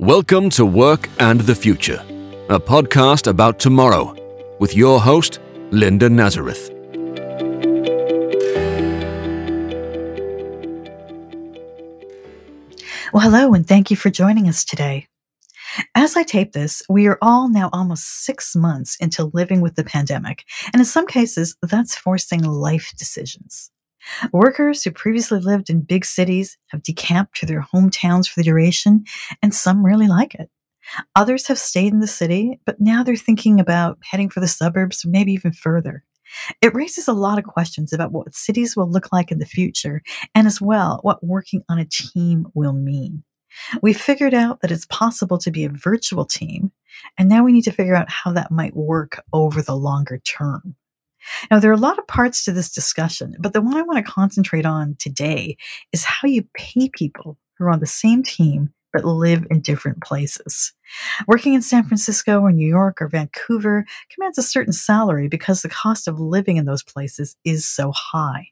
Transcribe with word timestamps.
Welcome 0.00 0.48
to 0.52 0.64
Work 0.64 1.10
and 1.18 1.42
the 1.42 1.54
Future, 1.54 2.02
a 2.48 2.58
podcast 2.58 3.26
about 3.26 3.58
tomorrow 3.58 4.16
with 4.58 4.74
your 4.74 4.98
host, 4.98 5.40
Linda 5.72 6.08
Nazareth. 6.08 6.70
Well, 13.12 13.20
hello, 13.20 13.52
and 13.52 13.68
thank 13.68 13.90
you 13.90 13.96
for 13.98 14.08
joining 14.08 14.48
us 14.48 14.64
today. 14.64 15.06
As 15.94 16.16
I 16.16 16.22
tape 16.22 16.52
this, 16.52 16.82
we 16.88 17.06
are 17.06 17.18
all 17.20 17.50
now 17.50 17.68
almost 17.70 18.24
six 18.24 18.56
months 18.56 18.96
into 19.00 19.30
living 19.34 19.60
with 19.60 19.74
the 19.74 19.84
pandemic, 19.84 20.46
and 20.72 20.80
in 20.80 20.86
some 20.86 21.06
cases, 21.06 21.56
that's 21.60 21.94
forcing 21.94 22.42
life 22.42 22.94
decisions. 22.96 23.70
Workers 24.32 24.82
who 24.82 24.90
previously 24.90 25.40
lived 25.40 25.70
in 25.70 25.82
big 25.82 26.04
cities 26.04 26.56
have 26.68 26.82
decamped 26.82 27.36
to 27.36 27.46
their 27.46 27.66
hometowns 27.74 28.26
for 28.28 28.40
the 28.40 28.44
duration, 28.44 29.04
and 29.42 29.54
some 29.54 29.84
really 29.84 30.08
like 30.08 30.34
it. 30.34 30.50
Others 31.14 31.46
have 31.48 31.58
stayed 31.58 31.92
in 31.92 32.00
the 32.00 32.06
city, 32.06 32.60
but 32.64 32.80
now 32.80 33.02
they're 33.02 33.16
thinking 33.16 33.60
about 33.60 33.98
heading 34.02 34.30
for 34.30 34.40
the 34.40 34.48
suburbs 34.48 35.04
maybe 35.06 35.32
even 35.32 35.52
further. 35.52 36.04
It 36.62 36.74
raises 36.74 37.08
a 37.08 37.12
lot 37.12 37.38
of 37.38 37.44
questions 37.44 37.92
about 37.92 38.12
what 38.12 38.34
cities 38.34 38.76
will 38.76 38.90
look 38.90 39.12
like 39.12 39.30
in 39.30 39.38
the 39.38 39.46
future, 39.46 40.02
and 40.34 40.46
as 40.46 40.60
well, 40.60 41.00
what 41.02 41.24
working 41.24 41.62
on 41.68 41.78
a 41.78 41.84
team 41.84 42.46
will 42.54 42.72
mean. 42.72 43.24
We 43.82 43.92
figured 43.92 44.34
out 44.34 44.60
that 44.60 44.70
it's 44.70 44.86
possible 44.86 45.38
to 45.38 45.50
be 45.50 45.64
a 45.64 45.70
virtual 45.70 46.24
team, 46.24 46.72
and 47.18 47.28
now 47.28 47.42
we 47.44 47.52
need 47.52 47.64
to 47.64 47.72
figure 47.72 47.96
out 47.96 48.10
how 48.10 48.32
that 48.32 48.52
might 48.52 48.76
work 48.76 49.22
over 49.32 49.60
the 49.60 49.74
longer 49.74 50.18
term. 50.18 50.76
Now, 51.50 51.58
there 51.58 51.70
are 51.70 51.74
a 51.74 51.78
lot 51.78 51.98
of 51.98 52.06
parts 52.06 52.44
to 52.44 52.52
this 52.52 52.70
discussion, 52.70 53.34
but 53.38 53.52
the 53.52 53.60
one 53.60 53.76
I 53.76 53.82
want 53.82 54.04
to 54.04 54.12
concentrate 54.12 54.66
on 54.66 54.96
today 54.98 55.56
is 55.92 56.04
how 56.04 56.28
you 56.28 56.44
pay 56.54 56.88
people 56.88 57.38
who 57.56 57.64
are 57.64 57.70
on 57.70 57.80
the 57.80 57.86
same 57.86 58.22
team 58.22 58.72
but 58.92 59.04
live 59.04 59.46
in 59.50 59.60
different 59.60 60.02
places. 60.02 60.72
Working 61.28 61.54
in 61.54 61.62
San 61.62 61.84
Francisco 61.84 62.40
or 62.40 62.50
New 62.50 62.66
York 62.66 63.00
or 63.00 63.08
Vancouver 63.08 63.86
commands 64.12 64.38
a 64.38 64.42
certain 64.42 64.72
salary 64.72 65.28
because 65.28 65.62
the 65.62 65.68
cost 65.68 66.08
of 66.08 66.18
living 66.18 66.56
in 66.56 66.64
those 66.64 66.82
places 66.82 67.36
is 67.44 67.68
so 67.68 67.92
high. 67.92 68.48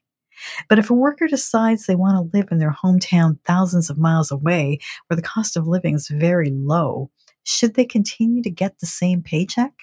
But 0.69 0.79
if 0.79 0.89
a 0.89 0.93
worker 0.93 1.27
decides 1.27 1.85
they 1.85 1.95
want 1.95 2.15
to 2.15 2.37
live 2.37 2.47
in 2.51 2.59
their 2.59 2.71
hometown 2.71 3.39
thousands 3.45 3.89
of 3.89 3.97
miles 3.97 4.31
away, 4.31 4.79
where 5.07 5.17
the 5.17 5.21
cost 5.21 5.57
of 5.57 5.67
living 5.67 5.95
is 5.95 6.07
very 6.07 6.49
low, 6.49 7.11
should 7.43 7.73
they 7.73 7.85
continue 7.85 8.41
to 8.43 8.49
get 8.49 8.79
the 8.79 8.85
same 8.85 9.21
paycheck? 9.21 9.73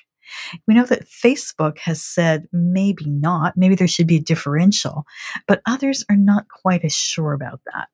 We 0.67 0.75
know 0.75 0.85
that 0.85 1.09
Facebook 1.09 1.79
has 1.79 2.03
said 2.03 2.49
maybe 2.53 3.05
not, 3.07 3.57
maybe 3.57 3.75
there 3.75 3.89
should 3.89 4.07
be 4.07 4.17
a 4.17 4.21
differential, 4.21 5.05
but 5.47 5.63
others 5.67 6.05
are 6.09 6.17
not 6.17 6.49
quite 6.49 6.85
as 6.85 6.95
sure 6.95 7.33
about 7.33 7.61
that. 7.73 7.89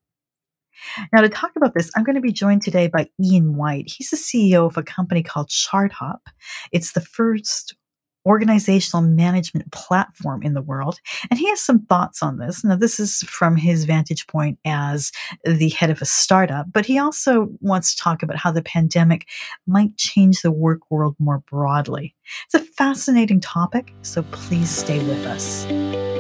Now, 1.13 1.21
to 1.21 1.29
talk 1.29 1.53
about 1.57 1.75
this, 1.75 1.91
I'm 1.95 2.05
going 2.05 2.17
to 2.17 2.21
be 2.21 2.33
joined 2.33 2.63
today 2.63 2.89
by 2.89 3.09
Ian 3.23 3.57
White. 3.57 3.85
He's 3.87 4.11
the 4.11 4.17
CEO 4.17 4.67
of 4.67 4.77
a 4.77 4.83
company 4.83 5.23
called 5.23 5.49
ChartHop. 5.49 6.19
It's 6.73 6.93
the 6.93 7.01
first 7.01 7.77
organizational 8.27 9.03
management 9.03 9.71
platform 9.73 10.43
in 10.43 10.55
the 10.55 10.63
world. 10.63 11.01
And 11.31 11.39
he 11.39 11.49
has 11.49 11.61
some 11.61 11.81
thoughts 11.87 12.23
on 12.23 12.39
this. 12.39 12.65
Now, 12.65 12.77
this 12.77 13.01
is 13.01 13.21
from 13.23 13.57
his 13.57 13.85
vantage 13.85 14.27
point 14.27 14.59
as 14.65 15.13
the 15.45 15.71
head 15.71 15.91
of 15.91 16.01
a 16.03 16.07
startup, 16.07 16.67
but 16.73 16.87
he 16.87 16.99
also 16.99 17.49
wants 17.61 17.95
to 17.95 18.03
talk 18.03 18.23
about 18.23 18.37
how 18.37 18.53
the 18.53 18.63
pandemic 18.63 19.29
might 19.67 19.97
change 19.97 20.43
the 20.43 20.53
work 20.53 20.91
world 20.91 21.17
more 21.19 21.43
broadly. 21.51 22.15
It's 22.45 22.55
a 22.55 22.73
fascinating 22.75 23.41
topic, 23.41 23.93
so 24.03 24.23
please 24.25 24.71
stay 24.71 24.99
with 24.99 25.27
us. 25.27 26.12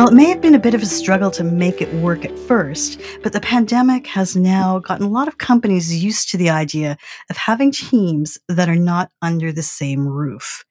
Well, 0.00 0.08
it 0.08 0.14
may 0.14 0.30
have 0.30 0.40
been 0.40 0.54
a 0.54 0.58
bit 0.58 0.72
of 0.72 0.80
a 0.80 0.86
struggle 0.86 1.30
to 1.32 1.44
make 1.44 1.82
it 1.82 1.92
work 1.96 2.24
at 2.24 2.38
first, 2.38 2.98
but 3.22 3.34
the 3.34 3.40
pandemic 3.40 4.06
has 4.06 4.34
now 4.34 4.78
gotten 4.78 5.04
a 5.04 5.10
lot 5.10 5.28
of 5.28 5.36
companies 5.36 6.02
used 6.02 6.30
to 6.30 6.38
the 6.38 6.48
idea 6.48 6.96
of 7.28 7.36
having 7.36 7.70
teams 7.70 8.38
that 8.48 8.70
are 8.70 8.76
not 8.76 9.12
under 9.20 9.52
the 9.52 9.62
same 9.62 10.08
roof. 10.08 10.64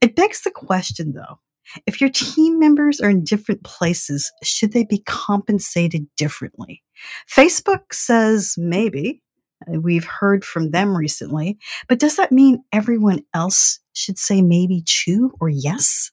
It 0.00 0.14
begs 0.14 0.42
the 0.42 0.52
question, 0.52 1.14
though 1.14 1.40
if 1.84 2.00
your 2.00 2.10
team 2.10 2.60
members 2.60 3.00
are 3.00 3.10
in 3.10 3.24
different 3.24 3.64
places, 3.64 4.30
should 4.44 4.72
they 4.72 4.84
be 4.84 5.00
compensated 5.00 6.06
differently? 6.16 6.84
Facebook 7.28 7.92
says 7.92 8.54
maybe. 8.56 9.20
We've 9.66 10.04
heard 10.04 10.44
from 10.44 10.70
them 10.70 10.96
recently, 10.96 11.58
but 11.88 11.98
does 11.98 12.14
that 12.18 12.30
mean 12.30 12.62
everyone 12.72 13.24
else 13.34 13.80
should 13.94 14.16
say 14.16 14.42
maybe 14.42 14.84
too 14.86 15.32
or 15.40 15.48
yes? 15.48 16.12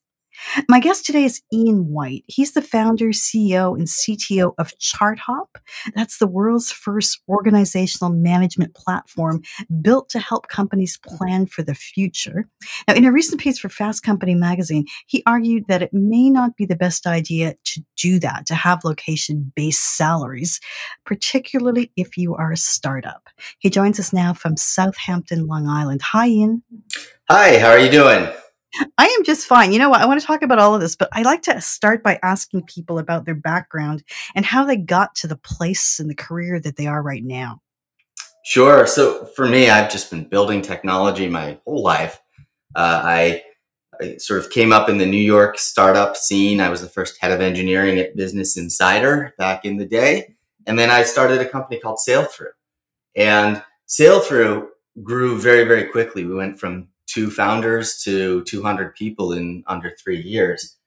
My 0.67 0.79
guest 0.79 1.05
today 1.05 1.23
is 1.23 1.41
Ian 1.51 1.89
White. 1.89 2.23
He's 2.27 2.53
the 2.53 2.61
founder, 2.61 3.09
CEO, 3.09 3.77
and 3.77 3.87
CTO 3.87 4.53
of 4.57 4.73
ChartHop. 4.79 5.47
That's 5.95 6.17
the 6.17 6.27
world's 6.27 6.71
first 6.71 7.21
organizational 7.27 8.13
management 8.13 8.73
platform 8.73 9.41
built 9.81 10.09
to 10.09 10.19
help 10.19 10.47
companies 10.47 10.97
plan 10.97 11.45
for 11.45 11.63
the 11.63 11.75
future. 11.75 12.47
Now, 12.87 12.95
in 12.95 13.05
a 13.05 13.11
recent 13.11 13.41
piece 13.41 13.59
for 13.59 13.69
Fast 13.69 14.03
Company 14.03 14.35
magazine, 14.35 14.85
he 15.07 15.23
argued 15.25 15.65
that 15.67 15.81
it 15.81 15.93
may 15.93 16.29
not 16.29 16.55
be 16.55 16.65
the 16.65 16.75
best 16.75 17.07
idea 17.07 17.55
to 17.65 17.81
do 17.97 18.19
that, 18.19 18.45
to 18.47 18.55
have 18.55 18.83
location 18.83 19.51
based 19.55 19.97
salaries, 19.97 20.59
particularly 21.05 21.91
if 21.95 22.17
you 22.17 22.35
are 22.35 22.51
a 22.51 22.57
startup. 22.57 23.27
He 23.59 23.69
joins 23.69 23.99
us 23.99 24.13
now 24.13 24.33
from 24.33 24.57
Southampton, 24.57 25.47
Long 25.47 25.67
Island. 25.67 26.01
Hi, 26.01 26.27
Ian. 26.27 26.63
Hi, 27.29 27.57
how 27.59 27.69
are 27.69 27.79
you 27.79 27.91
doing? 27.91 28.27
I 28.97 29.05
am 29.05 29.23
just 29.23 29.45
fine. 29.45 29.71
You 29.71 29.79
know 29.79 29.89
what? 29.89 30.01
I 30.01 30.05
want 30.05 30.19
to 30.19 30.25
talk 30.25 30.41
about 30.41 30.59
all 30.59 30.73
of 30.73 30.81
this, 30.81 30.95
but 30.95 31.09
I 31.13 31.21
like 31.21 31.43
to 31.43 31.61
start 31.61 32.03
by 32.03 32.19
asking 32.23 32.63
people 32.63 32.97
about 32.97 33.25
their 33.25 33.35
background 33.35 34.03
and 34.35 34.45
how 34.45 34.65
they 34.65 34.77
got 34.77 35.15
to 35.15 35.27
the 35.27 35.37
place 35.37 35.99
and 35.99 36.09
the 36.09 36.15
career 36.15 36.59
that 36.59 36.75
they 36.75 36.87
are 36.87 37.01
right 37.01 37.23
now. 37.23 37.61
Sure. 38.45 38.85
So 38.87 39.25
for 39.35 39.47
me, 39.47 39.69
I've 39.69 39.91
just 39.91 40.09
been 40.09 40.25
building 40.25 40.61
technology 40.61 41.29
my 41.29 41.59
whole 41.65 41.81
life. 41.81 42.21
Uh, 42.75 43.01
I, 43.03 43.43
I, 44.01 44.17
sort 44.17 44.39
of 44.39 44.49
came 44.49 44.73
up 44.73 44.89
in 44.89 44.97
the 44.97 45.05
New 45.05 45.17
York 45.17 45.57
startup 45.59 46.17
scene. 46.17 46.59
I 46.59 46.69
was 46.69 46.81
the 46.81 46.89
first 46.89 47.21
head 47.21 47.31
of 47.31 47.39
engineering 47.39 47.99
at 47.99 48.15
Business 48.15 48.57
Insider 48.57 49.33
back 49.37 49.63
in 49.63 49.77
the 49.77 49.85
day. 49.85 50.35
And 50.65 50.77
then 50.77 50.89
I 50.89 51.03
started 51.03 51.39
a 51.39 51.47
company 51.47 51.79
called 51.79 51.99
Sailthru. 52.05 52.47
And 53.15 53.63
Sailthru 53.87 54.67
grew 55.01 55.37
very, 55.39 55.63
very 55.65 55.85
quickly. 55.85 56.25
We 56.25 56.35
went 56.35 56.59
from 56.59 56.89
two 57.13 57.29
founders 57.29 58.01
to 58.03 58.43
200 58.45 58.95
people 58.95 59.33
in 59.33 59.63
under 59.67 59.91
three 59.91 60.21
years. 60.21 60.77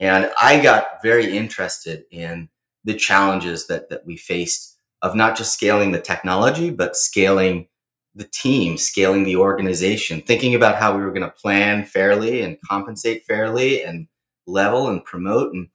And 0.00 0.30
I 0.40 0.60
got 0.60 1.02
very 1.02 1.36
interested 1.36 2.04
in 2.10 2.48
the 2.84 2.94
challenges 2.94 3.66
that, 3.66 3.90
that 3.90 4.06
we 4.06 4.16
faced 4.16 4.78
of 5.02 5.14
not 5.14 5.36
just 5.36 5.52
scaling 5.52 5.92
the 5.92 6.00
technology, 6.00 6.70
but 6.70 6.96
scaling 6.96 7.68
the 8.14 8.24
team, 8.24 8.78
scaling 8.78 9.24
the 9.24 9.36
organization, 9.36 10.22
thinking 10.22 10.54
about 10.54 10.76
how 10.76 10.96
we 10.96 11.02
were 11.02 11.12
going 11.12 11.22
to 11.22 11.30
plan 11.30 11.84
fairly 11.84 12.40
and 12.40 12.58
compensate 12.62 13.24
fairly 13.26 13.82
and 13.82 14.08
level 14.46 14.88
and 14.88 15.04
promote. 15.04 15.52
And 15.52 15.68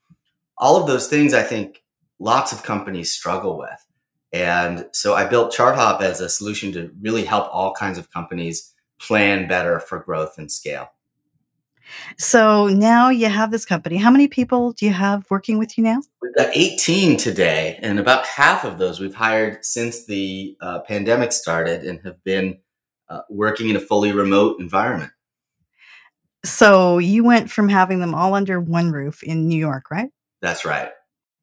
all 0.58 0.82
of 0.82 0.88
those 0.88 1.08
things, 1.08 1.34
I 1.34 1.44
think 1.44 1.84
lots 2.20 2.52
of 2.52 2.64
companies 2.64 3.12
struggle 3.12 3.58
with. 3.60 3.86
And 4.34 4.88
so 4.94 5.14
I 5.14 5.26
built 5.26 5.54
ChartHop 5.54 6.02
as 6.02 6.22
a 6.22 6.30
solution 6.30 6.72
to 6.72 6.92
really 7.02 7.26
help 7.26 7.50
all 7.52 7.74
kinds 7.74 7.98
of 7.98 8.12
companies 8.12 8.71
plan 9.02 9.48
better 9.48 9.80
for 9.80 10.00
growth 10.00 10.38
and 10.38 10.52
scale. 10.52 10.92
So 12.18 12.68
now 12.68 13.10
you 13.10 13.28
have 13.28 13.52
this 13.52 13.66
company. 13.66 13.98
How 13.98 14.12
many 14.12 14.28
people 14.28 14.72
do 14.72 14.86
you 14.86 14.94
have 14.94 15.26
working 15.30 15.58
with 15.58 15.78
you 15.78 15.84
now? 15.84 16.02
We've 16.22 16.36
got 16.36 16.56
18 16.56 17.18
today, 17.18 17.78
and 17.82 18.00
about 18.00 18.26
half 18.26 18.64
of 18.64 18.78
those 18.78 19.00
we've 19.00 19.16
hired 19.16 19.66
since 19.66 20.06
the 20.06 20.56
uh, 20.62 20.80
pandemic 20.82 21.34
started 21.34 21.84
and 21.84 22.00
have 22.06 22.24
been 22.24 22.60
uh, 23.10 23.22
working 23.30 23.70
in 23.70 23.76
a 23.76 23.80
fully 23.80 24.12
remote 24.12 24.60
environment. 24.60 25.12
So 26.44 26.98
you 26.98 27.24
went 27.24 27.52
from 27.52 27.70
having 27.70 28.00
them 28.00 28.16
all 28.16 28.34
under 28.34 28.60
one 28.60 28.92
roof 28.92 29.22
in 29.22 29.48
New 29.48 29.60
York, 29.60 29.92
right? 29.92 30.10
That's 30.42 30.66
right. 30.66 30.90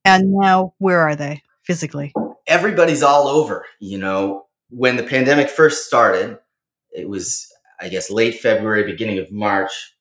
And 0.04 0.32
now 0.32 0.74
where 0.78 1.00
are 1.00 1.14
they 1.14 1.42
physically? 1.62 2.12
Everybody's 2.46 3.02
all 3.02 3.28
over. 3.28 3.66
You 3.78 3.98
know, 3.98 4.46
when 4.70 4.96
the 4.96 5.02
pandemic 5.02 5.50
first 5.50 5.86
started, 5.86 6.38
it 6.90 7.08
was 7.08 7.52
I 7.80 7.88
guess 7.88 8.10
late 8.10 8.40
February, 8.40 8.84
beginning 8.84 9.18
of 9.18 9.30
March, 9.30 9.96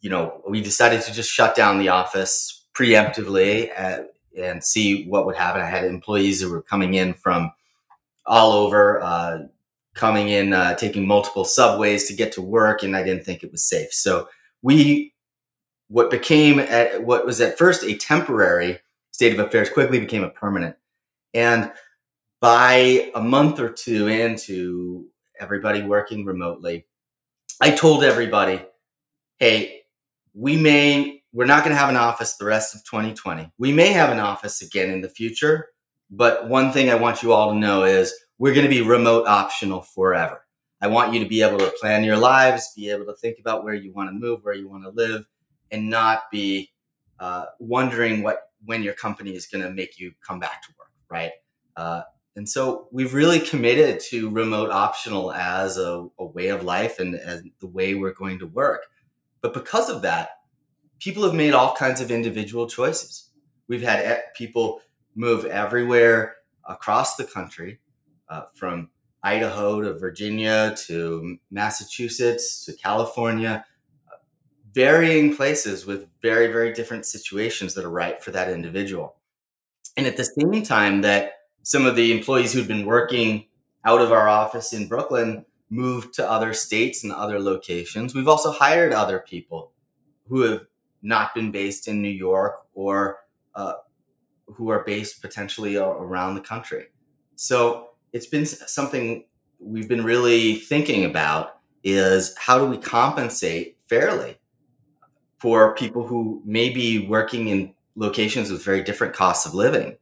you 0.00 0.10
know, 0.10 0.42
we 0.48 0.60
decided 0.60 1.02
to 1.02 1.12
just 1.12 1.30
shut 1.30 1.54
down 1.54 1.78
the 1.78 1.88
office 1.88 2.66
preemptively 2.74 3.70
and, 3.76 4.06
and 4.38 4.64
see 4.64 5.06
what 5.06 5.26
would 5.26 5.36
happen. 5.36 5.60
I 5.60 5.66
had 5.66 5.84
employees 5.84 6.40
who 6.40 6.50
were 6.50 6.62
coming 6.62 6.94
in 6.94 7.14
from 7.14 7.52
all 8.26 8.52
over, 8.52 9.00
uh, 9.02 9.38
coming 9.94 10.28
in, 10.28 10.52
uh, 10.52 10.74
taking 10.76 11.06
multiple 11.06 11.44
subways 11.44 12.06
to 12.06 12.14
get 12.14 12.32
to 12.32 12.42
work, 12.42 12.82
and 12.82 12.96
I 12.96 13.02
didn't 13.02 13.24
think 13.24 13.42
it 13.42 13.50
was 13.50 13.64
safe. 13.64 13.92
So 13.92 14.28
we, 14.62 15.12
what 15.88 16.10
became 16.10 16.60
at, 16.60 17.02
what 17.02 17.26
was 17.26 17.40
at 17.40 17.58
first 17.58 17.82
a 17.82 17.96
temporary 17.96 18.78
state 19.10 19.32
of 19.32 19.44
affairs, 19.44 19.68
quickly 19.68 19.98
became 19.98 20.22
a 20.22 20.30
permanent. 20.30 20.76
And 21.34 21.72
by 22.40 23.10
a 23.14 23.20
month 23.20 23.58
or 23.58 23.68
two 23.68 24.06
into 24.06 25.06
everybody 25.38 25.82
working 25.82 26.24
remotely, 26.24 26.86
I 27.60 27.72
told 27.72 28.02
everybody, 28.02 28.62
hey, 29.38 29.82
we 30.32 30.56
may 30.56 31.22
we're 31.32 31.44
not 31.46 31.62
going 31.62 31.74
to 31.74 31.78
have 31.78 31.90
an 31.90 31.96
office 31.96 32.34
the 32.36 32.44
rest 32.44 32.74
of 32.74 32.82
2020. 32.84 33.52
We 33.58 33.72
may 33.72 33.88
have 33.88 34.10
an 34.10 34.18
office 34.18 34.62
again 34.62 34.90
in 34.90 35.00
the 35.00 35.08
future, 35.08 35.68
but 36.10 36.48
one 36.48 36.72
thing 36.72 36.90
I 36.90 36.96
want 36.96 37.22
you 37.22 37.32
all 37.32 37.52
to 37.52 37.58
know 37.58 37.84
is 37.84 38.12
we're 38.38 38.54
going 38.54 38.64
to 38.64 38.70
be 38.70 38.80
remote 38.80 39.26
optional 39.28 39.82
forever. 39.82 40.44
I 40.80 40.88
want 40.88 41.12
you 41.12 41.20
to 41.20 41.28
be 41.28 41.42
able 41.42 41.58
to 41.58 41.72
plan 41.78 42.02
your 42.02 42.16
lives, 42.16 42.72
be 42.74 42.90
able 42.90 43.04
to 43.04 43.14
think 43.14 43.38
about 43.38 43.62
where 43.62 43.74
you 43.74 43.92
want 43.92 44.08
to 44.08 44.14
move, 44.14 44.40
where 44.42 44.54
you 44.54 44.68
want 44.68 44.84
to 44.84 44.90
live, 44.90 45.26
and 45.70 45.90
not 45.90 46.22
be 46.32 46.70
uh, 47.20 47.44
wondering 47.58 48.22
what 48.22 48.40
when 48.64 48.82
your 48.82 48.94
company 48.94 49.34
is 49.34 49.46
going 49.46 49.62
to 49.62 49.70
make 49.70 49.98
you 49.98 50.12
come 50.26 50.40
back 50.40 50.62
to 50.62 50.68
work, 50.78 50.90
right? 51.10 51.32
Uh, 51.76 52.02
and 52.36 52.48
so 52.48 52.88
we've 52.92 53.14
really 53.14 53.40
committed 53.40 54.00
to 54.10 54.30
remote 54.30 54.70
optional 54.70 55.32
as 55.32 55.76
a, 55.76 56.06
a 56.18 56.24
way 56.24 56.48
of 56.48 56.62
life 56.62 56.98
and 56.98 57.14
as 57.14 57.42
the 57.60 57.66
way 57.66 57.94
we're 57.94 58.12
going 58.12 58.38
to 58.38 58.46
work. 58.46 58.86
But 59.40 59.52
because 59.52 59.90
of 59.90 60.02
that, 60.02 60.30
people 61.00 61.24
have 61.24 61.34
made 61.34 61.54
all 61.54 61.74
kinds 61.74 62.00
of 62.00 62.10
individual 62.10 62.68
choices. 62.68 63.30
We've 63.68 63.82
had 63.82 64.22
people 64.34 64.80
move 65.14 65.44
everywhere 65.44 66.36
across 66.64 67.16
the 67.16 67.24
country, 67.24 67.80
uh, 68.28 68.42
from 68.54 68.90
Idaho 69.22 69.82
to 69.82 69.94
Virginia 69.94 70.74
to 70.86 71.38
Massachusetts 71.50 72.64
to 72.64 72.72
California, 72.72 73.64
varying 74.72 75.34
places 75.34 75.84
with 75.84 76.06
very, 76.22 76.46
very 76.46 76.72
different 76.72 77.06
situations 77.06 77.74
that 77.74 77.84
are 77.84 77.90
right 77.90 78.22
for 78.22 78.30
that 78.30 78.50
individual. 78.50 79.16
And 79.96 80.06
at 80.06 80.16
the 80.16 80.24
same 80.24 80.62
time 80.62 81.02
that 81.02 81.32
some 81.62 81.86
of 81.86 81.96
the 81.96 82.12
employees 82.12 82.52
who'd 82.52 82.68
been 82.68 82.86
working 82.86 83.46
out 83.84 84.00
of 84.00 84.12
our 84.12 84.28
office 84.28 84.72
in 84.72 84.88
Brooklyn 84.88 85.44
moved 85.70 86.14
to 86.14 86.28
other 86.28 86.52
states 86.52 87.04
and 87.04 87.12
other 87.12 87.40
locations, 87.40 88.14
we've 88.14 88.28
also 88.28 88.50
hired 88.50 88.92
other 88.92 89.20
people 89.20 89.72
who 90.28 90.42
have 90.42 90.66
not 91.02 91.34
been 91.34 91.50
based 91.50 91.88
in 91.88 92.02
New 92.02 92.08
York 92.08 92.60
or 92.74 93.18
uh, 93.54 93.74
who 94.46 94.70
are 94.70 94.84
based 94.84 95.22
potentially 95.22 95.76
around 95.76 96.34
the 96.34 96.40
country. 96.40 96.86
So 97.36 97.90
it's 98.12 98.26
been 98.26 98.46
something 98.46 99.24
we've 99.58 99.88
been 99.88 100.04
really 100.04 100.56
thinking 100.56 101.04
about 101.04 101.58
is 101.82 102.36
how 102.36 102.58
do 102.58 102.66
we 102.66 102.76
compensate 102.76 103.78
fairly 103.88 104.38
for 105.38 105.74
people 105.74 106.06
who 106.06 106.42
may 106.44 106.68
be 106.68 107.06
working 107.06 107.48
in 107.48 107.74
locations 107.96 108.50
with 108.50 108.64
very 108.64 108.82
different 108.82 109.14
costs 109.14 109.46
of 109.46 109.54
living. 109.54 109.96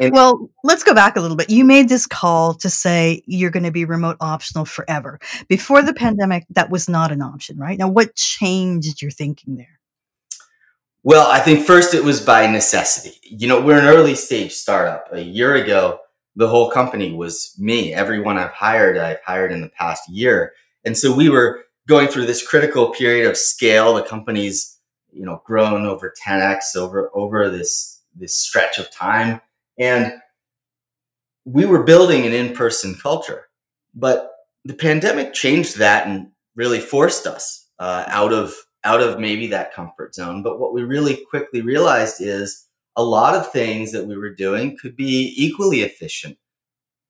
And 0.00 0.12
well, 0.12 0.50
let's 0.64 0.82
go 0.82 0.94
back 0.94 1.16
a 1.16 1.20
little 1.20 1.36
bit. 1.36 1.50
You 1.50 1.64
made 1.64 1.88
this 1.88 2.06
call 2.06 2.54
to 2.54 2.70
say 2.70 3.22
you're 3.26 3.50
going 3.50 3.64
to 3.64 3.70
be 3.70 3.84
remote 3.84 4.16
optional 4.20 4.64
forever. 4.64 5.18
Before 5.48 5.82
the 5.82 5.92
mm-hmm. 5.92 6.04
pandemic, 6.04 6.46
that 6.50 6.70
was 6.70 6.88
not 6.88 7.12
an 7.12 7.22
option, 7.22 7.58
right? 7.58 7.78
Now, 7.78 7.88
what 7.88 8.14
changed 8.14 9.02
your 9.02 9.10
thinking 9.10 9.56
there? 9.56 9.80
Well, 11.02 11.30
I 11.30 11.38
think 11.38 11.64
first 11.64 11.94
it 11.94 12.02
was 12.02 12.20
by 12.20 12.46
necessity. 12.48 13.18
You 13.22 13.46
know, 13.46 13.60
we're 13.60 13.78
an 13.78 13.86
early 13.86 14.16
stage 14.16 14.52
startup. 14.52 15.08
A 15.12 15.20
year 15.20 15.54
ago, 15.54 16.00
the 16.34 16.48
whole 16.48 16.70
company 16.70 17.12
was 17.12 17.54
me. 17.58 17.94
Everyone 17.94 18.38
I've 18.38 18.50
hired, 18.50 18.98
I've 18.98 19.22
hired 19.22 19.52
in 19.52 19.60
the 19.60 19.68
past 19.68 20.08
year. 20.08 20.52
And 20.84 20.98
so 20.98 21.14
we 21.14 21.28
were 21.28 21.64
going 21.86 22.08
through 22.08 22.26
this 22.26 22.46
critical 22.46 22.90
period 22.90 23.28
of 23.28 23.36
scale. 23.36 23.94
The 23.94 24.02
company's, 24.02 24.78
you 25.12 25.24
know, 25.24 25.42
grown 25.44 25.86
over 25.86 26.12
10x 26.26 26.76
over 26.76 27.10
over 27.14 27.48
this 27.48 28.02
this 28.14 28.34
stretch 28.34 28.78
of 28.78 28.90
time, 28.90 29.40
and 29.78 30.12
we 31.44 31.64
were 31.64 31.84
building 31.84 32.26
an 32.26 32.32
in-person 32.32 32.96
culture. 32.96 33.46
But 33.94 34.30
the 34.64 34.74
pandemic 34.74 35.32
changed 35.32 35.78
that 35.78 36.06
and 36.06 36.28
really 36.54 36.80
forced 36.80 37.26
us 37.26 37.68
uh, 37.78 38.04
out 38.08 38.32
of 38.32 38.54
out 38.84 39.00
of 39.00 39.18
maybe 39.18 39.48
that 39.48 39.74
comfort 39.74 40.14
zone. 40.14 40.42
But 40.42 40.60
what 40.60 40.72
we 40.72 40.82
really 40.82 41.24
quickly 41.28 41.60
realized 41.60 42.20
is 42.20 42.66
a 42.94 43.02
lot 43.02 43.34
of 43.34 43.50
things 43.50 43.92
that 43.92 44.06
we 44.06 44.16
were 44.16 44.34
doing 44.34 44.76
could 44.80 44.96
be 44.96 45.34
equally 45.36 45.80
efficient 45.80 46.38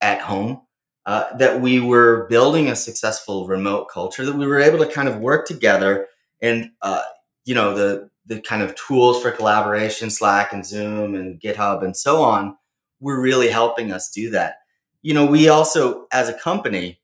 at 0.00 0.20
home 0.20 0.62
uh, 1.06 1.36
that 1.36 1.60
we 1.60 1.80
were 1.80 2.26
building 2.28 2.68
a 2.68 2.76
successful 2.76 3.46
remote 3.46 3.88
culture 3.88 4.24
that 4.24 4.36
we 4.36 4.46
were 4.46 4.58
able 4.58 4.78
to 4.78 4.90
kind 4.90 5.08
of 5.08 5.18
work 5.18 5.46
together 5.46 6.08
and 6.42 6.70
uh, 6.82 7.02
you 7.44 7.54
know 7.54 7.74
the 7.74 8.10
the 8.26 8.40
kind 8.40 8.62
of 8.62 8.74
tools 8.74 9.22
for 9.22 9.30
collaboration 9.30 10.10
slack 10.10 10.52
and 10.52 10.66
zoom 10.66 11.14
and 11.14 11.40
github 11.40 11.84
and 11.84 11.96
so 11.96 12.22
on 12.22 12.56
were 13.00 13.20
really 13.20 13.48
helping 13.48 13.92
us 13.92 14.10
do 14.10 14.30
that. 14.30 14.56
You 15.02 15.14
know 15.14 15.26
we 15.26 15.48
also 15.48 16.06
as 16.12 16.28
a 16.28 16.34
company 16.34 17.00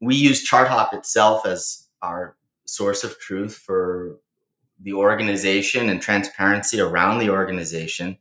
we 0.00 0.16
use 0.16 0.48
ChartHop 0.48 0.94
itself 0.94 1.46
as 1.46 1.88
our 2.02 2.36
source 2.64 3.04
of 3.04 3.18
truth 3.18 3.54
for 3.54 4.18
the 4.82 4.94
organization 4.94 5.90
and 5.90 6.00
transparency 6.00 6.80
around 6.80 7.18
the 7.18 7.30
organization. 7.30 8.16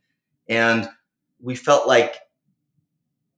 And 0.48 0.90
we 1.42 1.56
felt 1.56 1.88
like 1.88 2.20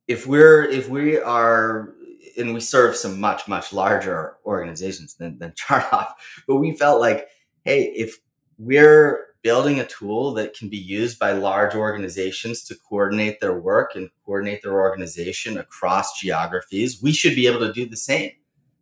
if 0.07 0.25
we're 0.25 0.63
if 0.63 0.89
we 0.89 1.19
are 1.19 1.93
and 2.37 2.53
we 2.53 2.59
serve 2.59 2.95
some 2.95 3.19
much 3.19 3.47
much 3.47 3.71
larger 3.71 4.37
organizations 4.45 5.15
than 5.15 5.37
than 5.37 5.51
ChartHop, 5.67 6.13
but 6.47 6.55
we 6.55 6.75
felt 6.75 6.99
like, 6.99 7.27
hey, 7.63 7.83
if 7.95 8.17
we're 8.61 9.25
building 9.41 9.79
a 9.79 9.87
tool 9.87 10.33
that 10.33 10.55
can 10.55 10.69
be 10.69 10.77
used 10.77 11.17
by 11.17 11.31
large 11.31 11.73
organizations 11.73 12.63
to 12.63 12.75
coordinate 12.75 13.39
their 13.39 13.59
work 13.59 13.95
and 13.95 14.09
coordinate 14.23 14.61
their 14.61 14.79
organization 14.79 15.57
across 15.57 16.19
geographies, 16.19 17.01
we 17.01 17.11
should 17.11 17.35
be 17.35 17.47
able 17.47 17.59
to 17.59 17.73
do 17.73 17.87
the 17.87 17.97
same. 17.97 18.31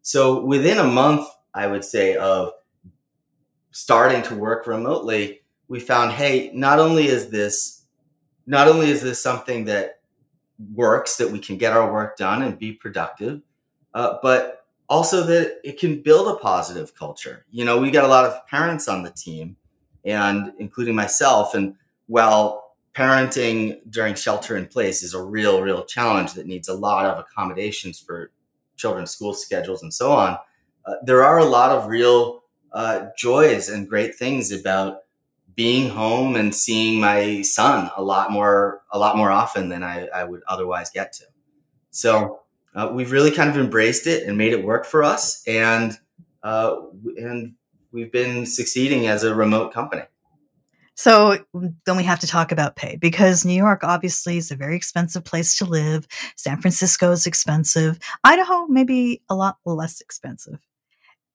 So 0.02 0.44
within 0.44 0.80
a 0.80 0.84
month, 0.84 1.28
I 1.54 1.68
would 1.68 1.86
say 1.86 2.18
of 2.18 2.52
starting 3.72 4.22
to 4.24 4.36
work 4.36 4.68
remotely, 4.68 5.42
we 5.70 5.80
found, 5.80 6.12
hey, 6.12 6.52
not 6.54 6.80
only 6.80 7.08
is 7.08 7.30
this 7.30 7.84
not 8.46 8.68
only 8.68 8.90
is 8.90 9.02
this 9.02 9.22
something 9.22 9.66
that 9.66 10.00
works 10.74 11.18
that 11.18 11.30
we 11.30 11.38
can 11.40 11.58
get 11.58 11.72
our 11.72 11.94
work 11.94 12.18
done 12.18 12.42
and 12.42 12.58
be 12.58 12.74
productive, 12.74 13.42
uh, 13.94 14.18
but 14.24 14.66
also 14.90 15.24
that 15.24 15.60
it 15.64 15.80
can 15.80 16.02
build 16.02 16.28
a 16.28 16.40
positive 16.40 16.96
culture. 16.96 17.46
You 17.52 17.64
know, 17.64 17.80
we 17.80 17.92
got 17.92 18.06
a 18.06 18.08
lot 18.08 18.26
of 18.26 18.46
parents 18.48 18.88
on 18.88 19.04
the 19.04 19.12
team, 19.12 19.56
and 20.06 20.54
including 20.60 20.96
myself. 20.96 21.54
And 21.54 21.76
while 22.08 22.76
parenting 22.96 23.80
during 23.90 24.16
shelter 24.16 24.58
in 24.58 24.66
place 24.66 25.04
is 25.04 25.14
a 25.14 25.22
real, 25.22 25.62
real 25.62 25.86
challenge 25.86 26.34
that 26.34 26.48
needs 26.48 26.68
a 26.68 26.74
lot 26.74 27.06
of 27.06 27.20
accommodations 27.20 28.00
for 28.00 28.32
children's 28.78 29.12
school 29.12 29.34
schedules 29.34 29.84
and 29.84 29.94
so 29.94 30.12
on, 30.12 30.38
uh, 30.86 30.94
there 31.04 31.24
are 31.24 31.38
a 31.38 31.46
lot 31.46 31.72
of 31.72 31.88
real 31.88 32.44
uh, 32.72 33.08
joys 33.18 33.70
and 33.70 33.90
great 33.90 34.16
things 34.16 34.52
about 34.52 35.00
being 35.56 35.90
home 35.90 36.36
and 36.36 36.56
seeing 36.56 37.02
my 37.02 37.42
son 37.42 37.92
a 37.98 38.02
lot 38.02 38.32
more 38.32 38.82
a 38.92 38.98
lot 38.98 39.18
more 39.18 39.30
often 39.30 39.68
than 39.68 39.84
I, 39.84 40.08
I 40.08 40.24
would 40.24 40.42
otherwise 40.48 40.90
get 40.90 41.12
to. 41.14 41.26
So 41.92 42.42
uh, 42.76 42.92
we've 42.94 43.12
really 43.12 43.32
kind 43.32 43.50
of 43.50 43.58
embraced 43.58 44.08
it 44.08 44.26
and 44.26 44.38
made 44.38 44.54
it 44.54 44.64
work 44.64 44.86
for 44.86 45.04
us, 45.04 45.46
and 45.48 45.98
uh, 46.44 46.78
and 47.18 47.56
we've 47.92 48.12
been 48.12 48.46
succeeding 48.46 49.08
as 49.08 49.24
a 49.24 49.34
remote 49.34 49.74
company. 49.74 50.04
So 50.96 51.38
then 51.86 51.96
we 51.96 52.04
have 52.04 52.20
to 52.20 52.28
talk 52.28 52.52
about 52.52 52.76
pay 52.76 52.98
because 52.98 53.46
New 53.46 53.54
York 53.54 53.86
obviously 53.86 54.36
is 54.36 54.52
a 54.52 54.56
very 54.58 54.76
expensive 54.76 55.24
place 55.24 55.58
to 55.58 55.66
live. 55.66 56.06
San 56.36 56.60
Francisco 56.60 57.12
is 57.12 57.26
expensive. 57.26 58.00
Idaho 58.26 58.66
maybe 58.68 59.22
a 59.30 59.36
lot 59.36 59.60
less 59.66 60.02
expensive. 60.02 60.60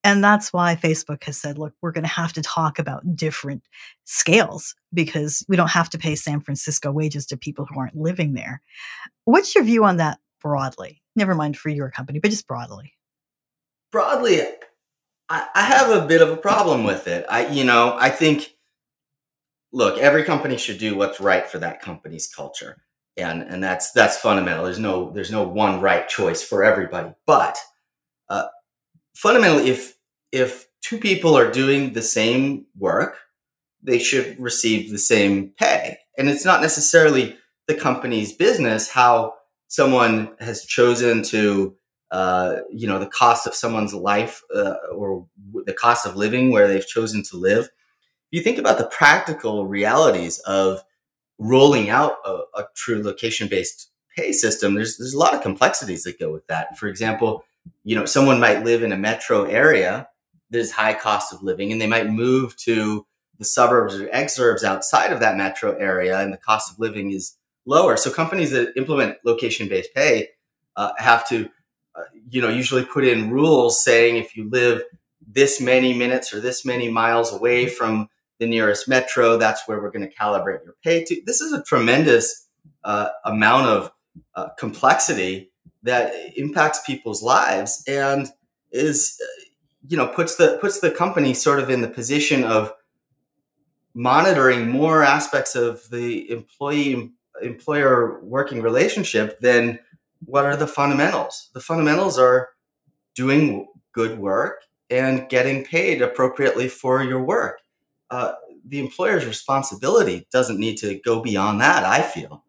And 0.04 0.22
that's 0.22 0.52
why 0.52 0.76
Facebook 0.76 1.24
has 1.24 1.38
said, 1.38 1.56
look, 1.56 1.72
we're 1.80 1.92
going 1.92 2.04
to 2.04 2.10
have 2.10 2.34
to 2.34 2.42
talk 2.42 2.78
about 2.78 3.16
different 3.16 3.62
scales 4.04 4.74
because 4.92 5.42
we 5.48 5.56
don't 5.56 5.70
have 5.70 5.88
to 5.90 5.98
pay 5.98 6.14
San 6.14 6.42
Francisco 6.42 6.92
wages 6.92 7.24
to 7.26 7.38
people 7.38 7.64
who 7.64 7.80
aren't 7.80 7.96
living 7.96 8.34
there. 8.34 8.60
What's 9.24 9.54
your 9.54 9.64
view 9.64 9.82
on 9.86 9.96
that 9.96 10.18
broadly? 10.42 11.00
Never 11.16 11.34
mind 11.34 11.56
for 11.56 11.70
your 11.70 11.90
company, 11.90 12.18
but 12.18 12.30
just 12.30 12.46
broadly. 12.46 12.92
Broadly, 13.90 14.42
I, 15.28 15.46
I 15.54 15.62
have 15.62 15.90
a 15.90 16.06
bit 16.06 16.22
of 16.22 16.30
a 16.30 16.36
problem 16.36 16.84
with 16.84 17.06
it. 17.08 17.24
I, 17.28 17.46
you 17.48 17.64
know, 17.64 17.96
I 17.98 18.10
think, 18.10 18.54
look, 19.72 19.98
every 19.98 20.24
company 20.24 20.56
should 20.56 20.78
do 20.78 20.96
what's 20.96 21.20
right 21.20 21.46
for 21.46 21.58
that 21.58 21.80
company's 21.80 22.26
culture. 22.26 22.82
And, 23.16 23.42
and 23.42 23.62
that's 23.62 23.92
that's 23.92 24.18
fundamental. 24.18 24.64
There's 24.64 24.80
no 24.80 25.10
there's 25.10 25.30
no 25.30 25.44
one 25.44 25.80
right 25.80 26.08
choice 26.08 26.42
for 26.42 26.64
everybody. 26.64 27.12
But 27.26 27.56
uh, 28.28 28.46
fundamentally, 29.14 29.70
if 29.70 29.96
if 30.32 30.66
two 30.82 30.98
people 30.98 31.36
are 31.38 31.50
doing 31.50 31.92
the 31.92 32.02
same 32.02 32.66
work, 32.76 33.18
they 33.82 34.00
should 34.00 34.40
receive 34.40 34.90
the 34.90 34.98
same 34.98 35.50
pay. 35.50 35.98
And 36.18 36.28
it's 36.28 36.44
not 36.44 36.60
necessarily 36.60 37.36
the 37.68 37.74
company's 37.74 38.32
business 38.32 38.90
how 38.90 39.34
someone 39.68 40.34
has 40.40 40.64
chosen 40.64 41.22
to, 41.22 41.76
uh, 42.14 42.60
you 42.70 42.86
know, 42.86 42.98
the 42.98 43.06
cost 43.06 43.46
of 43.46 43.54
someone's 43.54 43.94
life 43.94 44.42
uh, 44.54 44.74
or 44.92 45.26
the 45.66 45.72
cost 45.72 46.06
of 46.06 46.16
living 46.16 46.50
where 46.50 46.68
they've 46.68 46.86
chosen 46.86 47.22
to 47.24 47.36
live. 47.36 47.64
If 47.64 48.38
you 48.38 48.42
think 48.42 48.58
about 48.58 48.78
the 48.78 48.86
practical 48.86 49.66
realities 49.66 50.38
of 50.40 50.82
rolling 51.38 51.90
out 51.90 52.16
a, 52.24 52.42
a 52.54 52.64
true 52.74 53.02
location 53.02 53.48
based 53.48 53.90
pay 54.16 54.32
system, 54.32 54.74
there's 54.74 54.96
there's 54.96 55.14
a 55.14 55.18
lot 55.18 55.34
of 55.34 55.42
complexities 55.42 56.04
that 56.04 56.18
go 56.18 56.32
with 56.32 56.46
that. 56.46 56.78
For 56.78 56.88
example, 56.88 57.44
you 57.84 57.96
know, 57.96 58.06
someone 58.06 58.40
might 58.40 58.64
live 58.64 58.82
in 58.82 58.92
a 58.92 58.96
metro 58.96 59.44
area 59.44 60.08
there's 60.54 60.70
high 60.70 60.94
cost 60.94 61.32
of 61.32 61.42
living 61.42 61.72
and 61.72 61.80
they 61.80 61.86
might 61.86 62.08
move 62.08 62.56
to 62.56 63.06
the 63.38 63.44
suburbs 63.44 63.96
or 63.96 64.06
exurbs 64.08 64.62
outside 64.62 65.12
of 65.12 65.20
that 65.20 65.36
metro 65.36 65.76
area 65.76 66.20
and 66.20 66.32
the 66.32 66.38
cost 66.38 66.72
of 66.72 66.78
living 66.78 67.10
is 67.10 67.36
lower. 67.66 67.96
So 67.96 68.10
companies 68.10 68.52
that 68.52 68.76
implement 68.76 69.18
location 69.24 69.68
based 69.68 69.92
pay 69.94 70.28
uh, 70.76 70.92
have 70.98 71.28
to, 71.28 71.50
uh, 71.96 72.02
you 72.28 72.40
know, 72.40 72.48
usually 72.48 72.84
put 72.84 73.04
in 73.04 73.30
rules 73.30 73.82
saying 73.82 74.16
if 74.16 74.36
you 74.36 74.48
live 74.50 74.82
this 75.26 75.60
many 75.60 75.92
minutes 75.94 76.32
or 76.32 76.40
this 76.40 76.64
many 76.64 76.90
miles 76.90 77.32
away 77.32 77.66
from 77.66 78.08
the 78.38 78.46
nearest 78.46 78.88
metro, 78.88 79.36
that's 79.36 79.66
where 79.66 79.80
we're 79.80 79.90
going 79.90 80.08
to 80.08 80.14
calibrate 80.14 80.64
your 80.64 80.74
pay 80.82 81.04
to. 81.04 81.22
This 81.24 81.40
is 81.40 81.52
a 81.52 81.62
tremendous 81.62 82.48
uh, 82.82 83.08
amount 83.24 83.66
of 83.66 83.92
uh, 84.34 84.48
complexity 84.58 85.50
that 85.82 86.12
impacts 86.36 86.80
people's 86.84 87.22
lives 87.22 87.84
and 87.86 88.28
is, 88.72 89.20
uh, 89.22 89.44
you 89.86 89.96
know, 89.96 90.08
puts 90.08 90.36
the 90.36 90.58
puts 90.60 90.80
the 90.80 90.90
company 90.90 91.34
sort 91.34 91.60
of 91.60 91.70
in 91.70 91.80
the 91.80 91.88
position 91.88 92.42
of 92.42 92.72
monitoring 93.94 94.68
more 94.68 95.02
aspects 95.02 95.54
of 95.54 95.88
the 95.90 96.28
employee 96.30 97.12
employer 97.42 98.20
working 98.22 98.62
relationship 98.62 99.38
than 99.40 99.78
what 100.26 100.44
are 100.44 100.56
the 100.56 100.66
fundamentals. 100.66 101.50
The 101.54 101.60
fundamentals 101.60 102.18
are 102.18 102.50
doing 103.14 103.68
good 103.92 104.18
work 104.18 104.62
and 104.90 105.28
getting 105.28 105.64
paid 105.64 106.02
appropriately 106.02 106.68
for 106.68 107.02
your 107.02 107.22
work. 107.22 107.60
Uh, 108.10 108.32
the 108.66 108.80
employer's 108.80 109.26
responsibility 109.26 110.26
doesn't 110.32 110.58
need 110.58 110.76
to 110.78 111.00
go 111.04 111.20
beyond 111.20 111.60
that, 111.60 111.84
I 111.84 112.02
feel. 112.02 112.44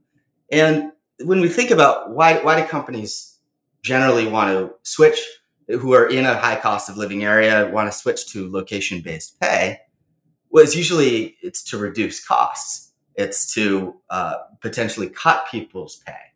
And 0.51 0.91
when 1.23 1.41
we 1.41 1.49
think 1.49 1.71
about 1.71 2.11
why, 2.11 2.39
why 2.43 2.59
do 2.59 2.67
companies 2.67 3.37
generally 3.81 4.27
want 4.27 4.49
to 4.49 4.73
switch, 4.83 5.19
who 5.67 5.93
are 5.93 6.07
in 6.07 6.25
a 6.25 6.35
high 6.35 6.59
cost 6.59 6.89
of 6.89 6.97
living 6.97 7.23
area, 7.23 7.69
want 7.71 7.91
to 7.91 7.97
switch 7.97 8.27
to 8.33 8.51
location 8.51 9.01
based 9.01 9.39
pay? 9.39 9.79
was 10.55 10.73
usually 10.73 11.35
it's 11.41 11.61
to 11.61 11.77
reduce 11.77 12.25
costs. 12.25 12.93
It's 13.15 13.53
to 13.55 13.93
uh, 14.09 14.35
potentially 14.61 15.09
cut 15.09 15.45
people's 15.51 15.97
pay, 15.97 16.31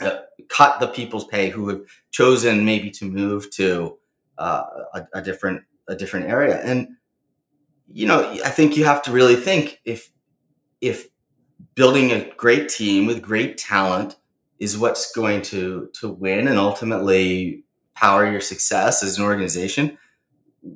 uh, 0.00 0.20
cut 0.48 0.80
the 0.80 0.88
people's 0.88 1.26
pay 1.26 1.50
who 1.50 1.68
have 1.68 1.82
chosen 2.10 2.64
maybe 2.64 2.90
to 2.90 3.04
move 3.04 3.50
to 3.50 3.98
uh, 4.38 4.64
a, 4.94 5.06
a 5.14 5.22
different 5.22 5.62
a 5.88 5.94
different 5.94 6.26
area. 6.26 6.60
And 6.62 6.88
you 7.92 8.06
know, 8.06 8.30
I 8.44 8.50
think 8.50 8.76
you 8.76 8.84
have 8.84 9.02
to 9.02 9.12
really 9.12 9.36
think 9.36 9.80
if 9.84 10.10
if 10.80 11.08
building 11.74 12.12
a 12.12 12.32
great 12.36 12.68
team 12.68 13.06
with 13.06 13.22
great 13.22 13.58
talent 13.58 14.16
is 14.58 14.78
what's 14.78 15.12
going 15.12 15.42
to 15.42 15.90
to 15.94 16.08
win 16.08 16.48
and 16.48 16.58
ultimately 16.58 17.64
power 17.94 18.30
your 18.30 18.40
success 18.40 19.02
as 19.02 19.18
an 19.18 19.24
organization 19.24 19.96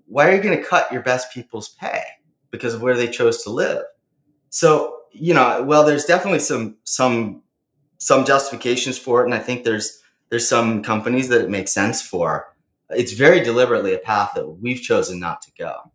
why 0.06 0.28
are 0.28 0.34
you 0.34 0.42
going 0.42 0.56
to 0.56 0.64
cut 0.64 0.90
your 0.92 1.02
best 1.02 1.32
people's 1.32 1.70
pay 1.70 2.02
because 2.50 2.74
of 2.74 2.82
where 2.82 2.96
they 2.96 3.08
chose 3.08 3.42
to 3.44 3.50
live. 3.50 3.82
So, 4.50 4.96
you 5.12 5.34
know, 5.34 5.62
well, 5.62 5.84
there's 5.84 6.04
definitely 6.04 6.40
some 6.40 6.76
some 6.84 7.42
some 7.98 8.24
justifications 8.24 8.98
for 8.98 9.22
it, 9.22 9.26
and 9.26 9.34
I 9.34 9.38
think 9.38 9.64
there's 9.64 10.00
there's 10.30 10.48
some 10.48 10.82
companies 10.82 11.28
that 11.28 11.42
it 11.42 11.50
makes 11.50 11.72
sense 11.72 12.02
for. 12.02 12.54
It's 12.90 13.12
very 13.12 13.40
deliberately 13.40 13.94
a 13.94 13.98
path 13.98 14.32
that 14.34 14.48
we've 14.48 14.80
chosen 14.80 15.20
not 15.20 15.42
to 15.42 15.50
go. 15.58 15.92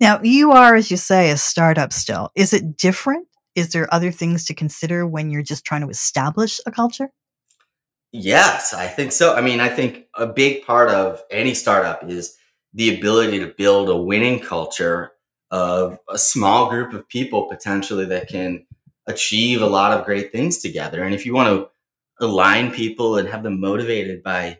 Now, 0.00 0.20
you 0.22 0.52
are, 0.52 0.76
as 0.76 0.90
you 0.90 0.96
say, 0.96 1.30
a 1.30 1.36
startup 1.36 1.92
still. 1.92 2.30
Is 2.34 2.52
it 2.52 2.76
different? 2.76 3.26
Is 3.54 3.70
there 3.70 3.92
other 3.92 4.12
things 4.12 4.44
to 4.46 4.54
consider 4.54 5.06
when 5.06 5.30
you're 5.30 5.42
just 5.42 5.64
trying 5.64 5.80
to 5.80 5.88
establish 5.88 6.60
a 6.66 6.70
culture? 6.70 7.10
Yes, 8.12 8.72
I 8.72 8.86
think 8.86 9.12
so. 9.12 9.34
I 9.34 9.40
mean, 9.40 9.60
I 9.60 9.68
think 9.68 10.06
a 10.14 10.26
big 10.26 10.64
part 10.64 10.90
of 10.90 11.22
any 11.30 11.54
startup 11.54 12.08
is 12.08 12.36
the 12.72 12.96
ability 12.96 13.40
to 13.40 13.54
build 13.58 13.88
a 13.88 13.96
winning 13.96 14.40
culture 14.40 15.12
of 15.50 15.98
a 16.08 16.18
small 16.18 16.70
group 16.70 16.92
of 16.92 17.08
people 17.08 17.48
potentially 17.48 18.04
that 18.06 18.28
can 18.28 18.64
achieve 19.08 19.62
a 19.62 19.66
lot 19.66 19.92
of 19.92 20.04
great 20.04 20.30
things 20.30 20.58
together. 20.58 21.02
And 21.02 21.14
if 21.14 21.26
you 21.26 21.34
want 21.34 21.48
to 21.48 22.24
align 22.24 22.70
people 22.70 23.16
and 23.16 23.28
have 23.28 23.42
them 23.42 23.60
motivated 23.60 24.22
by, 24.22 24.58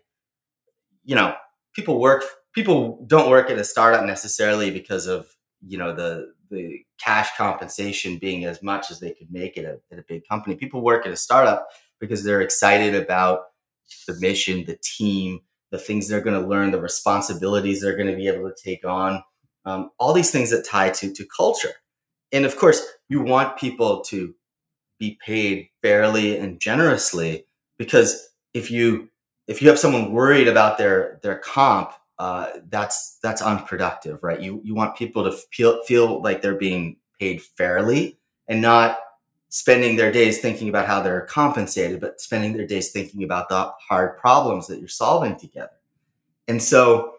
you 1.04 1.14
know, 1.14 1.34
people 1.74 2.00
work, 2.00 2.24
people 2.54 3.04
don't 3.06 3.30
work 3.30 3.50
at 3.50 3.58
a 3.58 3.64
startup 3.64 4.04
necessarily 4.04 4.70
because 4.70 5.06
of, 5.06 5.28
you 5.66 5.78
know, 5.78 5.94
the, 5.94 6.32
the 6.50 6.80
cash 6.98 7.28
compensation 7.36 8.18
being 8.18 8.44
as 8.44 8.62
much 8.62 8.90
as 8.90 9.00
they 9.00 9.12
could 9.12 9.30
make 9.30 9.56
at, 9.58 9.64
at 9.64 9.98
a 9.98 10.04
big 10.08 10.22
company. 10.28 10.56
People 10.56 10.82
work 10.82 11.06
at 11.06 11.12
a 11.12 11.16
startup 11.16 11.68
because 12.00 12.24
they're 12.24 12.40
excited 12.40 12.94
about 12.94 13.42
the 14.06 14.16
mission, 14.20 14.64
the 14.64 14.78
team, 14.82 15.40
the 15.70 15.78
things 15.78 16.08
they're 16.08 16.22
going 16.22 16.40
to 16.40 16.48
learn, 16.48 16.70
the 16.70 16.80
responsibilities 16.80 17.82
they're 17.82 17.96
going 17.96 18.10
to 18.10 18.16
be 18.16 18.28
able 18.28 18.48
to 18.48 18.56
take 18.62 18.84
on 18.84 19.22
um, 19.68 19.90
all 19.98 20.14
these 20.14 20.30
things 20.30 20.50
that 20.50 20.64
tie 20.64 20.90
to 20.90 21.12
to 21.12 21.26
culture 21.36 21.74
and 22.32 22.44
of 22.44 22.56
course 22.56 22.86
you 23.08 23.22
want 23.22 23.58
people 23.58 24.02
to 24.02 24.34
be 24.98 25.18
paid 25.24 25.68
fairly 25.82 26.36
and 26.38 26.60
generously 26.60 27.46
because 27.76 28.30
if 28.54 28.70
you 28.70 29.08
if 29.46 29.62
you 29.62 29.68
have 29.68 29.78
someone 29.78 30.12
worried 30.12 30.48
about 30.48 30.78
their 30.78 31.18
their 31.22 31.38
comp 31.38 31.92
uh, 32.18 32.48
that's 32.68 33.18
that's 33.22 33.40
unproductive 33.40 34.18
right? 34.22 34.40
You 34.40 34.60
you 34.64 34.74
want 34.74 34.96
people 34.96 35.24
to 35.24 35.32
feel 35.52 35.82
feel 35.84 36.20
like 36.20 36.42
they're 36.42 36.56
being 36.56 36.96
paid 37.18 37.40
fairly 37.40 38.18
and 38.48 38.60
not 38.60 38.98
spending 39.50 39.96
their 39.96 40.12
days 40.12 40.40
thinking 40.40 40.68
about 40.68 40.86
how 40.86 41.00
they're 41.00 41.22
compensated 41.22 42.00
but 42.00 42.20
spending 42.20 42.52
their 42.52 42.66
days 42.66 42.90
thinking 42.90 43.22
about 43.22 43.48
the 43.48 43.72
hard 43.88 44.18
problems 44.18 44.66
that 44.66 44.78
you're 44.78 44.88
solving 44.88 45.36
together. 45.36 45.70
And 46.48 46.62
so 46.62 47.14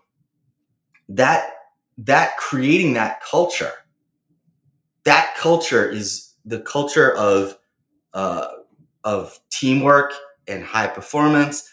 that 1.07 1.53
that 1.97 2.37
creating 2.37 2.93
that 2.93 3.21
culture, 3.21 3.71
that 5.03 5.35
culture 5.37 5.89
is 5.89 6.33
the 6.45 6.59
culture 6.61 7.15
of 7.15 7.57
uh, 8.13 8.47
of 9.03 9.39
teamwork 9.49 10.13
and 10.47 10.63
high 10.63 10.87
performance. 10.87 11.69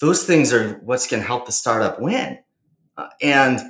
Those 0.00 0.24
things 0.24 0.52
are 0.52 0.74
what's 0.84 1.06
going 1.06 1.22
to 1.22 1.26
help 1.26 1.46
the 1.46 1.52
startup 1.52 2.00
win. 2.00 2.38
Uh, 2.96 3.08
and 3.22 3.60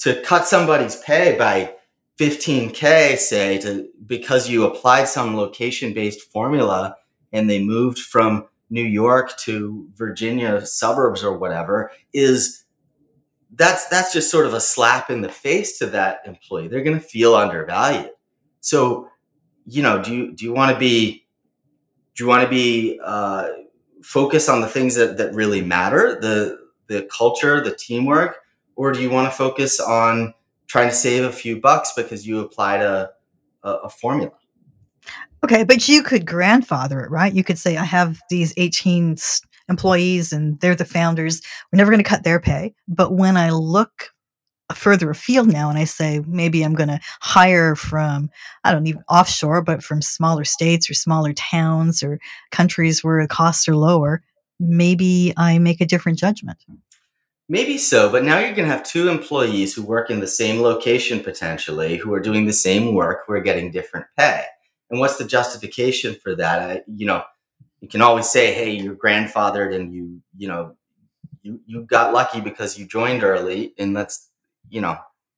to 0.00 0.20
cut 0.22 0.46
somebody's 0.46 0.96
pay 0.96 1.36
by 1.38 1.74
15k, 2.18 3.16
say, 3.16 3.58
to 3.58 3.88
because 4.06 4.48
you 4.48 4.64
applied 4.64 5.08
some 5.08 5.36
location-based 5.36 6.20
formula 6.32 6.96
and 7.32 7.50
they 7.50 7.62
moved 7.62 7.98
from 7.98 8.46
New 8.70 8.84
York 8.84 9.36
to 9.38 9.88
Virginia 9.94 10.64
suburbs 10.64 11.24
or 11.24 11.36
whatever, 11.36 11.90
is 12.12 12.64
that's 13.56 13.86
that's 13.88 14.12
just 14.12 14.30
sort 14.30 14.46
of 14.46 14.54
a 14.54 14.60
slap 14.60 15.10
in 15.10 15.20
the 15.20 15.28
face 15.28 15.78
to 15.78 15.86
that 15.86 16.20
employee. 16.26 16.68
They're 16.68 16.84
going 16.84 16.98
to 16.98 17.04
feel 17.04 17.34
undervalued. 17.34 18.10
So, 18.60 19.08
you 19.66 19.82
know, 19.82 20.02
do 20.02 20.14
you 20.14 20.32
do 20.34 20.44
you 20.44 20.52
want 20.52 20.72
to 20.72 20.78
be 20.78 21.23
do 22.14 22.24
you 22.24 22.28
want 22.28 22.42
to 22.42 22.48
be 22.48 23.00
uh, 23.04 23.48
focused 24.02 24.48
on 24.48 24.60
the 24.60 24.68
things 24.68 24.94
that 24.94 25.16
that 25.18 25.34
really 25.34 25.62
matter, 25.62 26.18
the 26.20 26.58
the 26.86 27.08
culture, 27.16 27.62
the 27.62 27.74
teamwork, 27.74 28.38
or 28.76 28.92
do 28.92 29.00
you 29.00 29.10
want 29.10 29.30
to 29.30 29.36
focus 29.36 29.80
on 29.80 30.34
trying 30.66 30.88
to 30.88 30.94
save 30.94 31.24
a 31.24 31.32
few 31.32 31.60
bucks 31.60 31.92
because 31.96 32.26
you 32.26 32.40
applied 32.40 32.80
a, 32.80 33.10
a, 33.62 33.70
a 33.70 33.88
formula? 33.88 34.32
Okay, 35.42 35.64
but 35.64 35.88
you 35.88 36.02
could 36.02 36.26
grandfather 36.26 37.00
it, 37.00 37.10
right? 37.10 37.32
You 37.32 37.44
could 37.44 37.58
say, 37.58 37.76
I 37.76 37.84
have 37.84 38.20
these 38.30 38.54
18 38.56 39.16
employees 39.68 40.32
and 40.32 40.58
they're 40.60 40.74
the 40.74 40.84
founders. 40.84 41.42
We're 41.70 41.76
never 41.76 41.90
going 41.90 42.02
to 42.02 42.08
cut 42.08 42.24
their 42.24 42.40
pay. 42.40 42.74
But 42.88 43.12
when 43.12 43.36
I 43.36 43.50
look 43.50 44.13
further 44.72 45.10
afield 45.10 45.52
now 45.52 45.68
and 45.68 45.78
I 45.78 45.84
say 45.84 46.22
maybe 46.26 46.62
I'm 46.62 46.74
going 46.74 46.88
to 46.88 47.00
hire 47.20 47.76
from 47.76 48.30
I 48.64 48.72
don't 48.72 48.86
even 48.86 49.02
offshore 49.10 49.62
but 49.62 49.82
from 49.82 50.00
smaller 50.00 50.44
states 50.44 50.88
or 50.88 50.94
smaller 50.94 51.32
towns 51.34 52.02
or 52.02 52.18
countries 52.50 53.04
where 53.04 53.22
the 53.22 53.28
costs 53.28 53.68
are 53.68 53.76
lower 53.76 54.22
maybe 54.58 55.34
I 55.36 55.58
make 55.58 55.80
a 55.80 55.86
different 55.86 56.18
judgment 56.18 56.58
maybe 57.48 57.76
so 57.76 58.10
but 58.10 58.24
now 58.24 58.38
you're 58.38 58.54
going 58.54 58.68
to 58.68 58.74
have 58.74 58.84
two 58.84 59.08
employees 59.08 59.74
who 59.74 59.82
work 59.82 60.10
in 60.10 60.20
the 60.20 60.26
same 60.26 60.62
location 60.62 61.20
potentially 61.20 61.96
who 61.96 62.14
are 62.14 62.20
doing 62.20 62.46
the 62.46 62.52
same 62.52 62.94
work 62.94 63.24
who 63.26 63.34
are 63.34 63.40
getting 63.40 63.70
different 63.70 64.06
pay 64.16 64.44
and 64.90 64.98
what's 64.98 65.18
the 65.18 65.26
justification 65.26 66.14
for 66.22 66.34
that 66.34 66.70
I, 66.70 66.82
you 66.86 67.06
know 67.06 67.22
you 67.84 67.88
can 67.88 68.00
always 68.00 68.30
say, 68.30 68.54
"Hey, 68.54 68.70
you're 68.70 68.96
grandfathered, 68.96 69.74
and 69.74 69.92
you, 69.92 70.22
you 70.38 70.48
know, 70.48 70.74
you 71.42 71.60
you 71.66 71.82
got 71.82 72.14
lucky 72.14 72.40
because 72.40 72.78
you 72.78 72.86
joined 72.86 73.22
early." 73.22 73.74
And 73.78 73.94
that's, 73.94 74.30
you 74.68 74.80
know, 74.80 74.96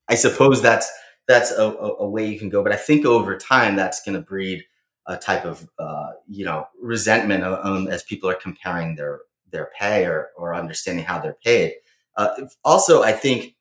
I 0.08 0.14
suppose 0.14 0.62
that's 0.62 0.90
that's 1.28 1.50
a, 1.50 1.62
a 1.64 2.08
way 2.08 2.26
you 2.26 2.38
can 2.38 2.48
go. 2.48 2.62
But 2.62 2.72
I 2.72 2.76
think 2.76 3.04
over 3.04 3.36
time, 3.36 3.76
that's 3.76 4.02
going 4.02 4.14
to 4.14 4.20
breed 4.20 4.64
a 5.06 5.16
type 5.16 5.44
of, 5.44 5.68
uh, 5.78 6.12
you 6.28 6.44
know, 6.44 6.66
resentment 6.80 7.44
um, 7.44 7.88
as 7.88 8.02
people 8.02 8.30
are 8.30 8.34
comparing 8.34 8.94
their 8.94 9.20
their 9.50 9.70
pay 9.78 10.04
or 10.04 10.30
or 10.36 10.54
understanding 10.54 11.04
how 11.04 11.18
they're 11.18 11.38
paid. 11.44 11.74
Uh, 12.16 12.28
also, 12.64 13.02
I 13.02 13.12
think 13.12 13.54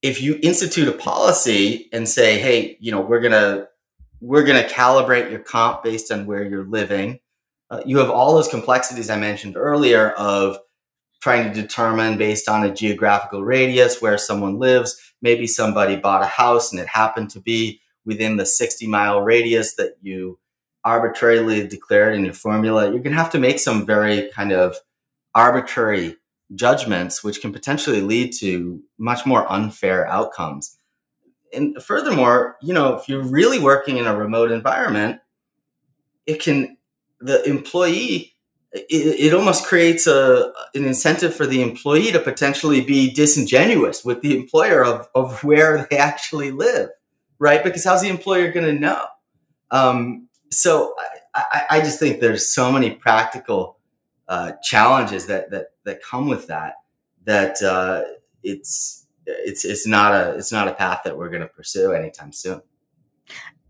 if 0.00 0.20
you 0.20 0.38
institute 0.42 0.88
a 0.88 0.92
policy 0.92 1.88
and 1.92 2.08
say, 2.08 2.38
"Hey, 2.38 2.76
you 2.80 2.90
know, 2.90 3.00
we're 3.00 3.20
gonna 3.20 3.68
we're 4.20 4.44
gonna 4.44 4.64
calibrate 4.64 5.30
your 5.30 5.40
comp 5.40 5.82
based 5.82 6.10
on 6.10 6.26
where 6.26 6.44
you're 6.44 6.66
living," 6.66 7.20
uh, 7.70 7.82
you 7.86 7.98
have 7.98 8.10
all 8.10 8.34
those 8.34 8.48
complexities 8.48 9.10
I 9.10 9.16
mentioned 9.16 9.56
earlier 9.56 10.10
of 10.10 10.58
trying 11.22 11.50
to 11.50 11.62
determine 11.62 12.18
based 12.18 12.48
on 12.48 12.64
a 12.64 12.74
geographical 12.74 13.44
radius 13.44 14.02
where 14.02 14.18
someone 14.18 14.58
lives. 14.58 15.00
Maybe 15.22 15.46
somebody 15.46 15.94
bought 15.94 16.22
a 16.22 16.26
house 16.26 16.72
and 16.72 16.80
it 16.80 16.88
happened 16.88 17.30
to 17.30 17.40
be 17.40 17.80
within 18.04 18.36
the 18.36 18.44
60 18.44 18.88
mile 18.88 19.20
radius 19.20 19.76
that 19.76 19.96
you 20.02 20.40
arbitrarily 20.84 21.66
declared 21.66 22.16
in 22.16 22.24
your 22.24 22.34
formula. 22.34 22.86
You're 22.86 23.04
going 23.04 23.14
to 23.14 23.22
have 23.22 23.30
to 23.30 23.38
make 23.38 23.60
some 23.60 23.86
very 23.86 24.30
kind 24.34 24.50
of 24.50 24.76
arbitrary 25.32 26.16
judgments, 26.56 27.22
which 27.22 27.40
can 27.40 27.52
potentially 27.52 28.00
lead 28.00 28.32
to 28.40 28.82
much 28.98 29.24
more 29.24 29.50
unfair 29.50 30.06
outcomes. 30.08 30.76
And 31.54 31.80
furthermore, 31.80 32.56
you 32.60 32.74
know, 32.74 32.96
if 32.96 33.08
you're 33.08 33.22
really 33.22 33.60
working 33.60 33.96
in 33.96 34.08
a 34.08 34.16
remote 34.16 34.50
environment, 34.50 35.20
it 36.26 36.42
can, 36.42 36.76
the 37.20 37.48
employee 37.48 38.34
it, 38.72 39.20
it 39.20 39.34
almost 39.34 39.66
creates 39.66 40.06
a 40.06 40.52
an 40.74 40.84
incentive 40.84 41.34
for 41.34 41.46
the 41.46 41.62
employee 41.62 42.10
to 42.12 42.18
potentially 42.18 42.80
be 42.80 43.12
disingenuous 43.12 44.04
with 44.04 44.22
the 44.22 44.36
employer 44.36 44.84
of, 44.84 45.08
of 45.14 45.44
where 45.44 45.86
they 45.90 45.98
actually 45.98 46.50
live, 46.50 46.88
right? 47.38 47.62
Because 47.62 47.84
how's 47.84 48.02
the 48.02 48.08
employer 48.08 48.50
going 48.50 48.66
to 48.66 48.80
know? 48.80 49.04
Um, 49.70 50.28
so 50.50 50.94
I, 51.34 51.64
I, 51.70 51.80
just 51.80 51.98
think 51.98 52.20
there's 52.20 52.52
so 52.52 52.70
many 52.70 52.90
practical 52.90 53.78
uh, 54.28 54.52
challenges 54.62 55.26
that 55.26 55.50
that 55.50 55.68
that 55.84 56.02
come 56.02 56.28
with 56.28 56.46
that 56.46 56.74
that 57.24 57.62
uh, 57.62 58.02
it's 58.42 59.06
it's 59.26 59.64
it's 59.64 59.86
not 59.86 60.14
a 60.14 60.34
it's 60.36 60.52
not 60.52 60.68
a 60.68 60.74
path 60.74 61.02
that 61.04 61.16
we're 61.16 61.30
going 61.30 61.42
to 61.42 61.48
pursue 61.48 61.92
anytime 61.92 62.32
soon 62.32 62.62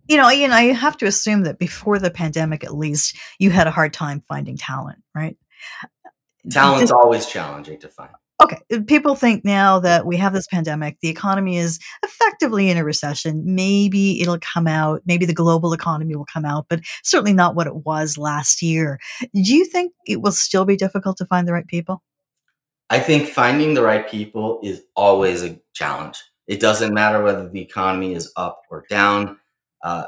you 0.09 0.17
know, 0.17 0.31
Ian, 0.31 0.53
I 0.53 0.63
you 0.63 0.75
have 0.75 0.97
to 0.99 1.07
assume 1.07 1.45
that 1.45 1.59
before 1.59 1.99
the 1.99 2.11
pandemic, 2.11 2.65
at 2.65 2.75
least, 2.75 3.17
you 3.39 3.51
had 3.51 3.67
a 3.67 3.71
hard 3.71 3.93
time 3.93 4.23
finding 4.29 4.57
talent, 4.57 4.99
right? 5.15 5.37
Talent's 6.51 6.83
Just, 6.83 6.93
always 6.93 7.27
challenging 7.27 7.79
to 7.81 7.89
find. 7.89 8.11
Okay. 8.43 8.59
Uh, 8.73 8.81
people 8.87 9.15
think 9.15 9.45
now 9.45 9.79
that 9.79 10.05
we 10.05 10.17
have 10.17 10.33
this 10.33 10.49
pandemic, 10.49 10.99
the 11.01 11.09
economy 11.09 11.57
is 11.57 11.79
effectively 12.03 12.71
in 12.71 12.77
a 12.77 12.85
recession. 12.85 13.43
Maybe 13.45 14.21
it'll 14.21 14.39
come 14.41 14.67
out, 14.67 15.03
maybe 15.07 15.27
the 15.27 15.35
global 15.35 15.73
economy 15.73 16.17
will 16.17 16.27
come 16.33 16.45
out, 16.45 16.67
but 16.69 16.81
certainly 17.05 17.33
not 17.33 17.55
what 17.55 17.69
it 17.69 17.85
was 17.85 18.19
last 18.19 18.61
year. 18.61 18.99
Do 19.21 19.55
you 19.55 19.65
think 19.65 19.93
it 20.07 20.21
will 20.21 20.33
still 20.33 20.65
be 20.65 20.77
difficult 20.77 21.17
to 21.19 21.27
find 21.27 21.47
the 21.47 21.53
right 21.53 21.67
people? 21.67 22.03
I 22.91 22.99
think 22.99 23.29
finding 23.29 23.75
the 23.75 23.83
right 23.83 24.09
people 24.11 24.59
is 24.63 24.83
always 24.97 25.43
a 25.45 25.59
challenge. 25.73 26.23
It 26.49 26.61
doesn't 26.61 26.93
matter 26.93 27.23
whether 27.23 27.49
the 27.49 27.61
economy 27.61 28.15
is 28.15 28.33
up 28.37 28.63
or 28.71 28.85
down 28.91 29.39
uh, 29.83 30.05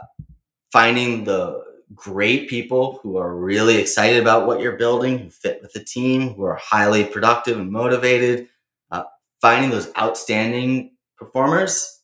finding 0.72 1.24
the 1.24 1.62
great 1.94 2.48
people 2.48 2.98
who 3.02 3.16
are 3.16 3.36
really 3.36 3.76
excited 3.76 4.20
about 4.20 4.46
what 4.46 4.60
you're 4.60 4.76
building, 4.76 5.18
who 5.18 5.30
fit 5.30 5.60
with 5.62 5.72
the 5.72 5.84
team, 5.84 6.34
who 6.34 6.44
are 6.44 6.56
highly 6.56 7.04
productive 7.04 7.58
and 7.58 7.70
motivated, 7.70 8.48
uh, 8.90 9.04
finding 9.40 9.70
those 9.70 9.90
outstanding 9.98 10.92
performers, 11.16 12.00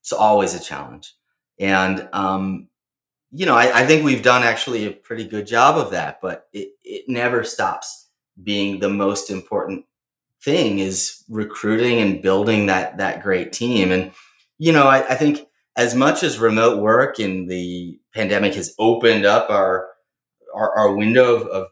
it's 0.00 0.12
always 0.12 0.54
a 0.54 0.60
challenge. 0.60 1.14
And, 1.58 2.08
um, 2.12 2.68
you 3.30 3.46
know, 3.46 3.54
I, 3.54 3.82
I, 3.82 3.86
think 3.86 4.04
we've 4.04 4.22
done 4.22 4.42
actually 4.42 4.86
a 4.86 4.90
pretty 4.90 5.24
good 5.24 5.46
job 5.46 5.78
of 5.78 5.92
that, 5.92 6.20
but 6.20 6.48
it, 6.52 6.70
it 6.82 7.04
never 7.08 7.44
stops 7.44 8.08
being 8.42 8.78
the 8.78 8.88
most 8.88 9.30
important 9.30 9.84
thing 10.42 10.80
is 10.80 11.24
recruiting 11.28 12.00
and 12.00 12.20
building 12.20 12.66
that, 12.66 12.98
that 12.98 13.22
great 13.22 13.52
team. 13.52 13.92
And, 13.92 14.12
you 14.58 14.72
know, 14.72 14.86
I, 14.86 15.06
I 15.10 15.14
think 15.14 15.46
as 15.76 15.94
much 15.94 16.22
as 16.22 16.38
remote 16.38 16.80
work 16.80 17.18
and 17.18 17.48
the 17.48 17.98
pandemic 18.14 18.54
has 18.54 18.74
opened 18.78 19.24
up 19.24 19.50
our 19.50 19.88
our, 20.54 20.76
our 20.76 20.94
window 20.94 21.36
of, 21.36 21.46
of, 21.46 21.66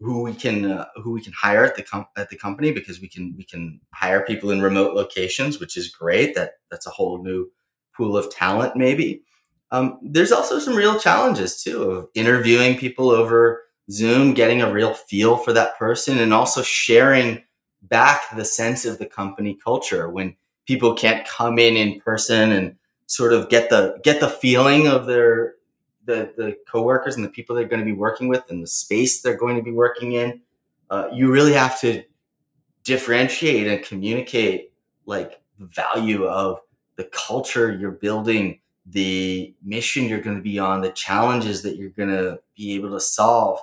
who 0.00 0.22
we 0.22 0.34
can 0.34 0.70
uh, 0.70 0.84
who 0.96 1.12
we 1.12 1.22
can 1.22 1.32
hire 1.32 1.64
at 1.64 1.76
the 1.76 1.82
com- 1.82 2.08
at 2.16 2.28
the 2.28 2.36
company 2.36 2.72
because 2.72 3.00
we 3.00 3.08
can 3.08 3.34
we 3.36 3.44
can 3.44 3.80
hire 3.94 4.24
people 4.26 4.50
in 4.50 4.60
remote 4.60 4.94
locations, 4.94 5.60
which 5.60 5.76
is 5.76 5.88
great. 5.90 6.34
That 6.34 6.54
that's 6.72 6.88
a 6.88 6.90
whole 6.90 7.22
new 7.22 7.50
pool 7.96 8.16
of 8.16 8.28
talent, 8.28 8.74
maybe. 8.74 9.22
Um, 9.70 10.00
there's 10.02 10.32
also 10.32 10.58
some 10.58 10.74
real 10.74 10.98
challenges 10.98 11.62
too 11.62 11.82
of 11.84 12.08
interviewing 12.14 12.76
people 12.76 13.10
over 13.10 13.62
Zoom, 13.92 14.34
getting 14.34 14.60
a 14.60 14.72
real 14.72 14.92
feel 14.92 15.36
for 15.36 15.52
that 15.52 15.78
person, 15.78 16.18
and 16.18 16.34
also 16.34 16.62
sharing 16.62 17.44
back 17.82 18.22
the 18.36 18.44
sense 18.44 18.84
of 18.84 18.98
the 18.98 19.06
company 19.06 19.56
culture 19.62 20.10
when 20.10 20.34
people 20.66 20.94
can't 20.94 21.26
come 21.26 21.58
in 21.58 21.76
in 21.76 22.00
person 22.00 22.50
and 22.50 22.76
sort 23.12 23.34
of 23.34 23.50
get 23.50 23.68
the 23.68 24.00
get 24.02 24.20
the 24.20 24.28
feeling 24.28 24.88
of 24.88 25.04
their 25.04 25.56
the 26.06 26.32
the 26.38 26.56
coworkers 26.66 27.14
and 27.14 27.22
the 27.22 27.28
people 27.28 27.54
they're 27.54 27.68
going 27.68 27.78
to 27.78 27.84
be 27.84 27.92
working 27.92 28.26
with 28.26 28.42
and 28.48 28.62
the 28.62 28.66
space 28.66 29.20
they're 29.20 29.36
going 29.36 29.54
to 29.54 29.62
be 29.62 29.70
working 29.70 30.12
in. 30.12 30.40
Uh, 30.88 31.08
you 31.12 31.30
really 31.30 31.52
have 31.52 31.78
to 31.78 32.02
differentiate 32.84 33.66
and 33.66 33.84
communicate 33.84 34.72
like 35.04 35.42
the 35.58 35.66
value 35.66 36.24
of 36.24 36.60
the 36.96 37.04
culture 37.04 37.70
you're 37.70 37.90
building, 37.90 38.58
the 38.86 39.54
mission 39.62 40.06
you're 40.06 40.20
going 40.20 40.36
to 40.36 40.42
be 40.42 40.58
on, 40.58 40.80
the 40.80 40.92
challenges 40.92 41.62
that 41.62 41.76
you're 41.76 41.90
going 41.90 42.08
to 42.08 42.40
be 42.56 42.74
able 42.74 42.90
to 42.90 43.00
solve, 43.00 43.60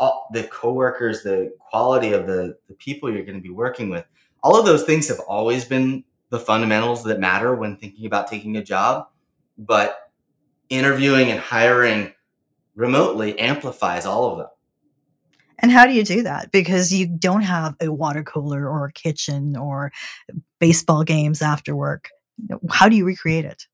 all, 0.00 0.28
the 0.34 0.44
coworkers, 0.44 1.22
the 1.22 1.50
quality 1.58 2.12
of 2.12 2.26
the 2.26 2.58
the 2.68 2.74
people 2.74 3.10
you're 3.10 3.24
going 3.24 3.38
to 3.38 3.48
be 3.48 3.56
working 3.64 3.88
with. 3.88 4.04
All 4.42 4.58
of 4.58 4.66
those 4.66 4.84
things 4.84 5.08
have 5.08 5.20
always 5.20 5.64
been 5.64 6.04
the 6.32 6.40
fundamentals 6.40 7.04
that 7.04 7.20
matter 7.20 7.54
when 7.54 7.76
thinking 7.76 8.06
about 8.06 8.26
taking 8.26 8.56
a 8.56 8.64
job, 8.64 9.06
but 9.58 10.10
interviewing 10.70 11.30
and 11.30 11.38
hiring 11.38 12.10
remotely 12.74 13.38
amplifies 13.38 14.06
all 14.06 14.32
of 14.32 14.38
them. 14.38 14.46
And 15.58 15.70
how 15.70 15.86
do 15.86 15.92
you 15.92 16.02
do 16.02 16.22
that? 16.22 16.50
Because 16.50 16.90
you 16.90 17.06
don't 17.06 17.42
have 17.42 17.76
a 17.82 17.92
water 17.92 18.22
cooler 18.22 18.66
or 18.66 18.86
a 18.86 18.92
kitchen 18.92 19.58
or 19.58 19.92
baseball 20.58 21.04
games 21.04 21.42
after 21.42 21.76
work. 21.76 22.08
How 22.70 22.88
do 22.88 22.96
you 22.96 23.04
recreate 23.04 23.44
it? 23.44 23.66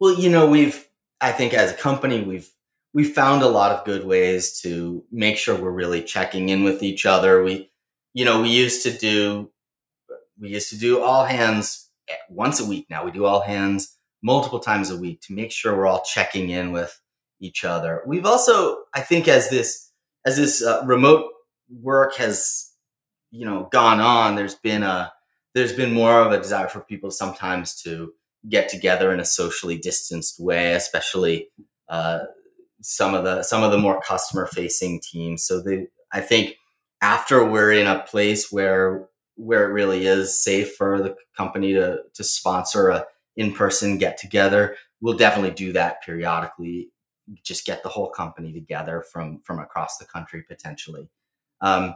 Well, 0.00 0.18
you 0.18 0.30
know, 0.30 0.50
we've 0.50 0.84
I 1.20 1.30
think 1.30 1.54
as 1.54 1.70
a 1.70 1.76
company 1.76 2.22
we've 2.22 2.50
we 2.92 3.04
found 3.04 3.42
a 3.42 3.48
lot 3.48 3.70
of 3.70 3.84
good 3.84 4.04
ways 4.04 4.60
to 4.62 5.04
make 5.12 5.36
sure 5.36 5.54
we're 5.54 5.70
really 5.70 6.02
checking 6.02 6.48
in 6.48 6.64
with 6.64 6.82
each 6.82 7.06
other. 7.06 7.44
We 7.44 7.70
you 8.14 8.24
know, 8.24 8.42
we 8.42 8.48
used 8.48 8.82
to 8.82 8.90
do 8.90 9.52
we 10.40 10.48
used 10.48 10.70
to 10.70 10.78
do 10.78 11.02
all 11.02 11.24
hands 11.24 11.90
once 12.28 12.60
a 12.60 12.64
week. 12.64 12.86
Now 12.90 13.04
we 13.04 13.10
do 13.10 13.24
all 13.24 13.40
hands 13.40 13.96
multiple 14.22 14.60
times 14.60 14.90
a 14.90 14.96
week 14.96 15.20
to 15.22 15.34
make 15.34 15.52
sure 15.52 15.76
we're 15.76 15.86
all 15.86 16.02
checking 16.02 16.50
in 16.50 16.72
with 16.72 17.00
each 17.40 17.64
other. 17.64 18.02
We've 18.06 18.26
also, 18.26 18.78
I 18.94 19.00
think, 19.00 19.28
as 19.28 19.50
this 19.50 19.90
as 20.26 20.36
this 20.36 20.62
uh, 20.62 20.82
remote 20.84 21.26
work 21.70 22.16
has 22.16 22.72
you 23.30 23.46
know 23.46 23.68
gone 23.70 24.00
on, 24.00 24.34
there's 24.34 24.56
been 24.56 24.82
a 24.82 25.12
there's 25.54 25.72
been 25.72 25.92
more 25.92 26.20
of 26.20 26.32
a 26.32 26.38
desire 26.38 26.68
for 26.68 26.80
people 26.80 27.10
sometimes 27.10 27.80
to 27.82 28.12
get 28.48 28.68
together 28.68 29.12
in 29.12 29.20
a 29.20 29.24
socially 29.24 29.76
distanced 29.76 30.40
way, 30.40 30.72
especially 30.72 31.48
uh, 31.88 32.20
some 32.80 33.14
of 33.14 33.24
the 33.24 33.42
some 33.42 33.62
of 33.62 33.70
the 33.70 33.78
more 33.78 34.00
customer 34.00 34.46
facing 34.46 35.00
teams. 35.00 35.42
So 35.44 35.60
they, 35.60 35.88
I 36.12 36.20
think 36.20 36.56
after 37.02 37.44
we're 37.44 37.72
in 37.72 37.86
a 37.86 38.00
place 38.00 38.50
where 38.52 39.08
where 39.40 39.68
it 39.68 39.72
really 39.72 40.06
is 40.06 40.42
safe 40.42 40.76
for 40.76 41.02
the 41.02 41.16
company 41.36 41.72
to 41.72 42.02
to 42.14 42.24
sponsor 42.24 42.88
a 42.88 43.06
in-person 43.36 43.98
get 43.98 44.18
together. 44.18 44.76
We'll 45.00 45.16
definitely 45.16 45.52
do 45.52 45.72
that 45.72 46.02
periodically. 46.02 46.90
Just 47.42 47.64
get 47.64 47.82
the 47.82 47.88
whole 47.88 48.10
company 48.10 48.52
together 48.52 49.04
from 49.12 49.40
from 49.42 49.58
across 49.58 49.98
the 49.98 50.04
country 50.04 50.44
potentially. 50.46 51.08
Um, 51.60 51.94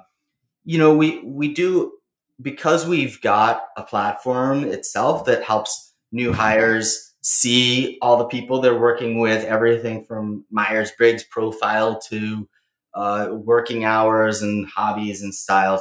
you 0.64 0.78
know 0.78 0.94
we 0.94 1.20
we 1.20 1.52
do 1.52 1.92
because 2.40 2.86
we've 2.86 3.20
got 3.20 3.66
a 3.76 3.82
platform 3.82 4.64
itself 4.64 5.24
that 5.26 5.42
helps 5.42 5.94
new 6.10 6.32
hires 6.32 7.14
see 7.20 7.98
all 8.02 8.18
the 8.18 8.26
people 8.26 8.60
they're 8.60 8.78
working 8.78 9.18
with 9.18 9.44
everything 9.44 10.04
from 10.04 10.44
myers-briggs 10.50 11.24
profile 11.24 11.98
to 11.98 12.46
uh, 12.94 13.30
working 13.32 13.84
hours 13.84 14.42
and 14.42 14.66
hobbies 14.68 15.22
and 15.22 15.34
styles 15.34 15.80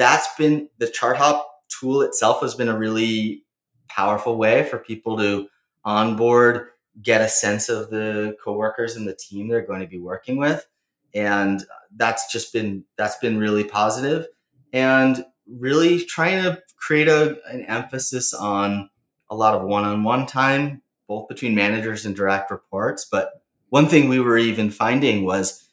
that's 0.00 0.34
been 0.36 0.70
the 0.78 0.86
ChartHop 0.86 1.42
tool 1.68 2.00
itself 2.00 2.40
has 2.40 2.54
been 2.54 2.70
a 2.70 2.78
really 2.78 3.44
powerful 3.86 4.38
way 4.38 4.64
for 4.64 4.78
people 4.78 5.18
to 5.18 5.46
onboard, 5.84 6.68
get 7.02 7.20
a 7.20 7.28
sense 7.28 7.68
of 7.68 7.90
the 7.90 8.34
coworkers 8.42 8.96
and 8.96 9.06
the 9.06 9.14
team 9.14 9.48
they're 9.48 9.66
going 9.66 9.80
to 9.80 9.86
be 9.86 9.98
working 9.98 10.38
with. 10.38 10.66
And 11.14 11.62
that's 11.94 12.32
just 12.32 12.50
been 12.50 12.84
that's 12.96 13.18
been 13.18 13.38
really 13.38 13.64
positive 13.64 14.26
and 14.72 15.22
really 15.46 16.02
trying 16.02 16.42
to 16.44 16.62
create 16.76 17.08
a, 17.08 17.38
an 17.50 17.66
emphasis 17.66 18.32
on 18.32 18.88
a 19.28 19.34
lot 19.34 19.54
of 19.54 19.62
one-on-one 19.62 20.26
time 20.26 20.80
both 21.08 21.28
between 21.28 21.54
managers 21.54 22.06
and 22.06 22.14
direct 22.14 22.50
reports 22.50 23.04
but 23.10 23.42
one 23.70 23.88
thing 23.88 24.08
we 24.08 24.20
were 24.20 24.38
even 24.38 24.70
finding 24.70 25.24
was 25.24 25.68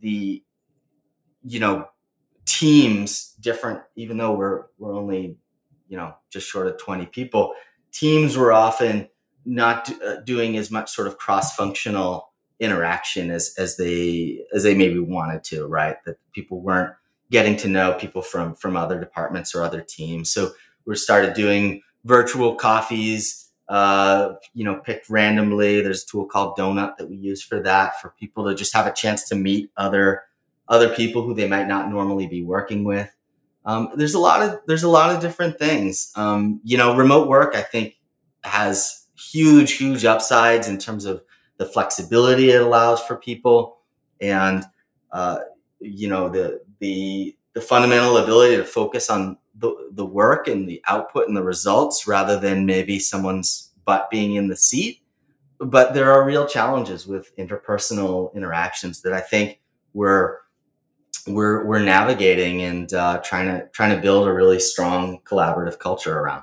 the 0.00 0.42
you 1.42 1.58
know 1.58 1.88
teams 2.44 3.34
different 3.40 3.80
even 3.96 4.16
though 4.16 4.32
we're 4.32 4.64
we're 4.78 4.94
only 4.94 5.36
you 5.88 5.96
know 5.96 6.14
just 6.30 6.48
short 6.48 6.66
of 6.66 6.78
20 6.78 7.06
people 7.06 7.54
teams 7.92 8.36
were 8.36 8.52
often 8.52 9.08
not 9.44 9.90
uh, 10.02 10.16
doing 10.20 10.56
as 10.56 10.70
much 10.70 10.90
sort 10.90 11.06
of 11.06 11.18
cross 11.18 11.54
functional 11.54 12.32
interaction 12.60 13.30
as 13.30 13.54
as 13.58 13.76
they 13.76 14.44
as 14.54 14.62
they 14.62 14.74
maybe 14.74 14.98
wanted 14.98 15.42
to 15.42 15.66
right 15.66 15.96
that 16.04 16.16
people 16.32 16.60
weren't 16.60 16.94
getting 17.32 17.56
to 17.56 17.66
know 17.66 17.94
people 17.94 18.22
from 18.22 18.54
from 18.54 18.76
other 18.76 19.00
departments 19.00 19.54
or 19.54 19.64
other 19.64 19.80
teams. 19.80 20.30
So 20.30 20.52
we 20.86 20.94
started 20.94 21.34
doing 21.34 21.82
virtual 22.04 22.54
coffees, 22.54 23.50
uh, 23.68 24.34
you 24.54 24.64
know, 24.64 24.76
picked 24.76 25.08
randomly. 25.08 25.80
There's 25.80 26.04
a 26.04 26.06
tool 26.06 26.26
called 26.26 26.56
Donut 26.56 26.96
that 26.98 27.08
we 27.08 27.16
use 27.16 27.42
for 27.42 27.60
that 27.60 28.00
for 28.00 28.14
people 28.20 28.44
to 28.48 28.54
just 28.54 28.74
have 28.74 28.86
a 28.86 28.92
chance 28.92 29.26
to 29.30 29.34
meet 29.34 29.70
other 29.76 30.22
other 30.68 30.88
people 30.94 31.22
who 31.22 31.34
they 31.34 31.48
might 31.48 31.68
not 31.68 31.90
normally 31.90 32.26
be 32.26 32.42
working 32.42 32.84
with. 32.84 33.10
Um, 33.64 33.90
there's 33.94 34.14
a 34.14 34.18
lot 34.18 34.42
of 34.42 34.60
there's 34.66 34.82
a 34.82 34.88
lot 34.88 35.14
of 35.14 35.20
different 35.20 35.58
things. 35.58 36.12
Um, 36.16 36.60
you 36.64 36.76
know, 36.76 36.96
remote 36.96 37.28
work 37.28 37.54
I 37.54 37.62
think 37.62 37.94
has 38.44 39.06
huge 39.16 39.72
huge 39.72 40.04
upsides 40.04 40.68
in 40.68 40.78
terms 40.78 41.04
of 41.04 41.22
the 41.58 41.66
flexibility 41.66 42.50
it 42.50 42.60
allows 42.60 43.00
for 43.00 43.16
people 43.16 43.78
and 44.20 44.64
uh, 45.12 45.38
you 45.80 46.08
know 46.08 46.28
the 46.28 46.60
the 46.80 47.36
the 47.52 47.60
fundamental 47.60 48.16
ability 48.16 48.56
to 48.56 48.64
focus 48.64 49.10
on 49.10 49.36
the, 49.54 49.90
the 49.92 50.06
work 50.06 50.48
and 50.48 50.66
the 50.66 50.82
output 50.88 51.28
and 51.28 51.36
the 51.36 51.42
results 51.42 52.06
rather 52.06 52.40
than 52.40 52.64
maybe 52.64 52.98
someone's 52.98 53.70
butt 53.84 54.08
being 54.10 54.34
in 54.34 54.48
the 54.48 54.56
seat 54.56 55.02
but 55.58 55.92
there 55.94 56.10
are 56.10 56.24
real 56.24 56.46
challenges 56.46 57.06
with 57.06 57.36
interpersonal 57.36 58.34
interactions 58.34 59.02
that 59.02 59.12
i 59.12 59.20
think 59.20 59.60
we're 59.92 60.38
we're 61.26 61.64
we're 61.66 61.82
navigating 61.82 62.62
and 62.62 62.92
uh, 62.92 63.18
trying 63.24 63.46
to 63.46 63.66
trying 63.68 63.94
to 63.94 64.00
build 64.00 64.26
a 64.26 64.32
really 64.32 64.58
strong 64.58 65.20
collaborative 65.24 65.78
culture 65.78 66.18
around 66.18 66.42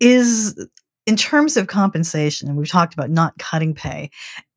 is 0.00 0.66
in 1.06 1.16
terms 1.16 1.56
of 1.56 1.66
compensation 1.66 2.54
we've 2.56 2.70
talked 2.70 2.94
about 2.94 3.10
not 3.10 3.36
cutting 3.38 3.74
pay 3.74 4.10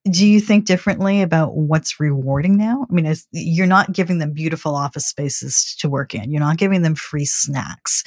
do 0.10 0.26
you 0.26 0.40
think 0.40 0.66
differently 0.66 1.22
about 1.22 1.56
what's 1.56 2.00
rewarding 2.00 2.58
now? 2.58 2.88
I 2.90 2.94
mean, 2.94 3.14
you're 3.32 3.68
not 3.68 3.92
giving 3.92 4.18
them 4.18 4.34
beautiful 4.34 4.76
office 4.76 5.06
spaces 5.06 5.76
to 5.80 5.90
work 5.90 6.16
in. 6.16 6.32
You're 6.32 6.40
not 6.40 6.58
giving 6.58 6.82
them 6.82 6.96
free 6.96 7.26
snacks. 7.26 8.04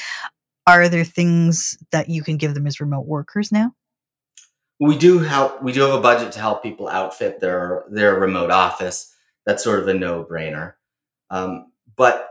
Are 0.67 0.89
there 0.89 1.05
things 1.05 1.79
that 1.93 2.09
you 2.09 2.23
can 2.23 2.37
give 2.37 2.55
them 2.55 2.67
as 2.67 2.81
remote 2.81 3.07
workers 3.07 3.53
now? 3.53 3.73
We 4.81 4.99
do 4.99 5.21
help. 5.21 5.63
We 5.63 5.73
do 5.73 5.83
have 5.83 5.95
a 5.95 6.01
budget 6.01 6.33
to 6.33 6.41
help 6.41 6.63
people 6.63 6.89
outfit 6.89 7.39
their 7.39 7.85
their 7.91 8.19
remote 8.19 8.51
office. 8.51 9.14
That's 9.47 9.63
sort 9.63 9.81
of 9.81 9.89
a 9.89 9.95
no 9.95 10.25
brainer. 10.25 10.75
Um, 11.31 11.73
but 11.97 12.29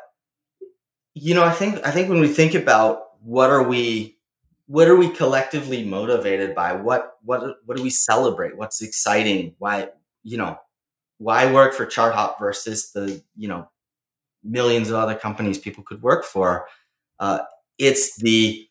you 1.13 1.35
know, 1.35 1.43
I 1.43 1.51
think 1.51 1.85
I 1.85 1.91
think 1.91 2.09
when 2.09 2.19
we 2.19 2.27
think 2.27 2.55
about 2.55 3.03
what 3.21 3.49
are 3.49 3.63
we 3.63 4.17
what 4.67 4.87
are 4.87 4.95
we 4.95 5.09
collectively 5.09 5.83
motivated 5.83 6.55
by? 6.55 6.73
What 6.73 7.17
what 7.23 7.57
what 7.65 7.77
do 7.77 7.83
we 7.83 7.89
celebrate? 7.89 8.57
What's 8.57 8.81
exciting? 8.81 9.55
Why 9.59 9.89
you 10.23 10.37
know 10.37 10.57
why 11.17 11.51
work 11.51 11.73
for 11.73 11.85
ChartHop 11.85 12.39
versus 12.39 12.91
the 12.91 13.21
you 13.35 13.47
know 13.47 13.69
millions 14.43 14.89
of 14.89 14.95
other 14.95 15.15
companies 15.15 15.57
people 15.57 15.83
could 15.83 16.01
work 16.01 16.23
for? 16.25 16.67
Uh, 17.19 17.39
it's 17.77 18.15
the 18.17 18.67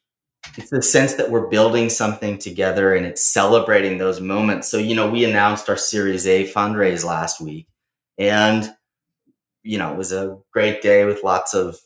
it's 0.59 0.71
the 0.71 0.83
sense 0.83 1.15
that 1.15 1.31
we're 1.31 1.47
building 1.47 1.89
something 1.89 2.37
together 2.37 2.95
and 2.95 3.07
it's 3.07 3.23
celebrating 3.23 3.99
those 3.99 4.21
moments. 4.21 4.69
So 4.69 4.79
you 4.79 4.95
know 4.95 5.11
we 5.11 5.25
announced 5.25 5.69
our 5.69 5.77
Series 5.77 6.27
A 6.27 6.51
fundraise 6.51 7.05
last 7.05 7.41
week, 7.41 7.69
and 8.19 8.69
you 9.63 9.79
know 9.79 9.93
it 9.93 9.99
was 9.99 10.13
a 10.13 10.39
great 10.53 10.83
day 10.83 11.05
with 11.05 11.25
lots 11.25 11.55
of 11.55 11.79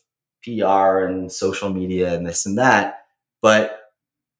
PR 0.43 0.99
and 0.99 1.31
social 1.31 1.69
media 1.69 2.13
and 2.15 2.25
this 2.25 2.45
and 2.45 2.57
that, 2.57 3.05
but 3.41 3.77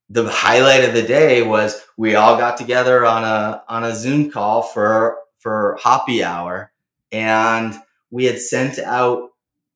the 0.10 0.28
highlight 0.30 0.86
of 0.86 0.94
the 0.94 1.04
day 1.04 1.42
was 1.42 1.82
we 1.98 2.16
all 2.16 2.38
got 2.38 2.58
together 2.58 3.06
on 3.06 3.24
a 3.24 3.64
on 3.68 3.84
a 3.84 3.96
Zoom 3.96 4.32
call 4.32 4.62
for 4.62 5.18
for 5.40 5.78
happy 5.84 6.24
hour, 6.24 6.72
and 7.12 7.76
we 8.10 8.26
had 8.26 8.40
sent 8.40 8.80
out 8.80 9.32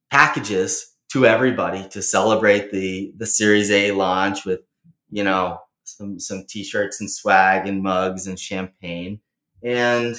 packages 0.10 0.94
to 1.12 1.26
everybody 1.26 1.88
to 1.90 2.02
celebrate 2.02 2.72
the 2.72 3.14
the 3.18 3.26
Series 3.26 3.70
A 3.72 3.92
launch 3.92 4.46
with 4.46 4.62
you 5.10 5.24
know 5.24 5.60
some 5.84 6.20
some 6.20 6.46
t-shirts 6.48 7.02
and 7.02 7.12
swag 7.12 7.68
and 7.68 7.84
mugs 7.84 8.28
and 8.28 8.40
champagne, 8.40 9.20
and 9.62 10.16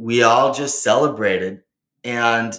we 0.00 0.22
all 0.22 0.54
just 0.54 0.82
celebrated. 0.82 1.62
And 2.02 2.58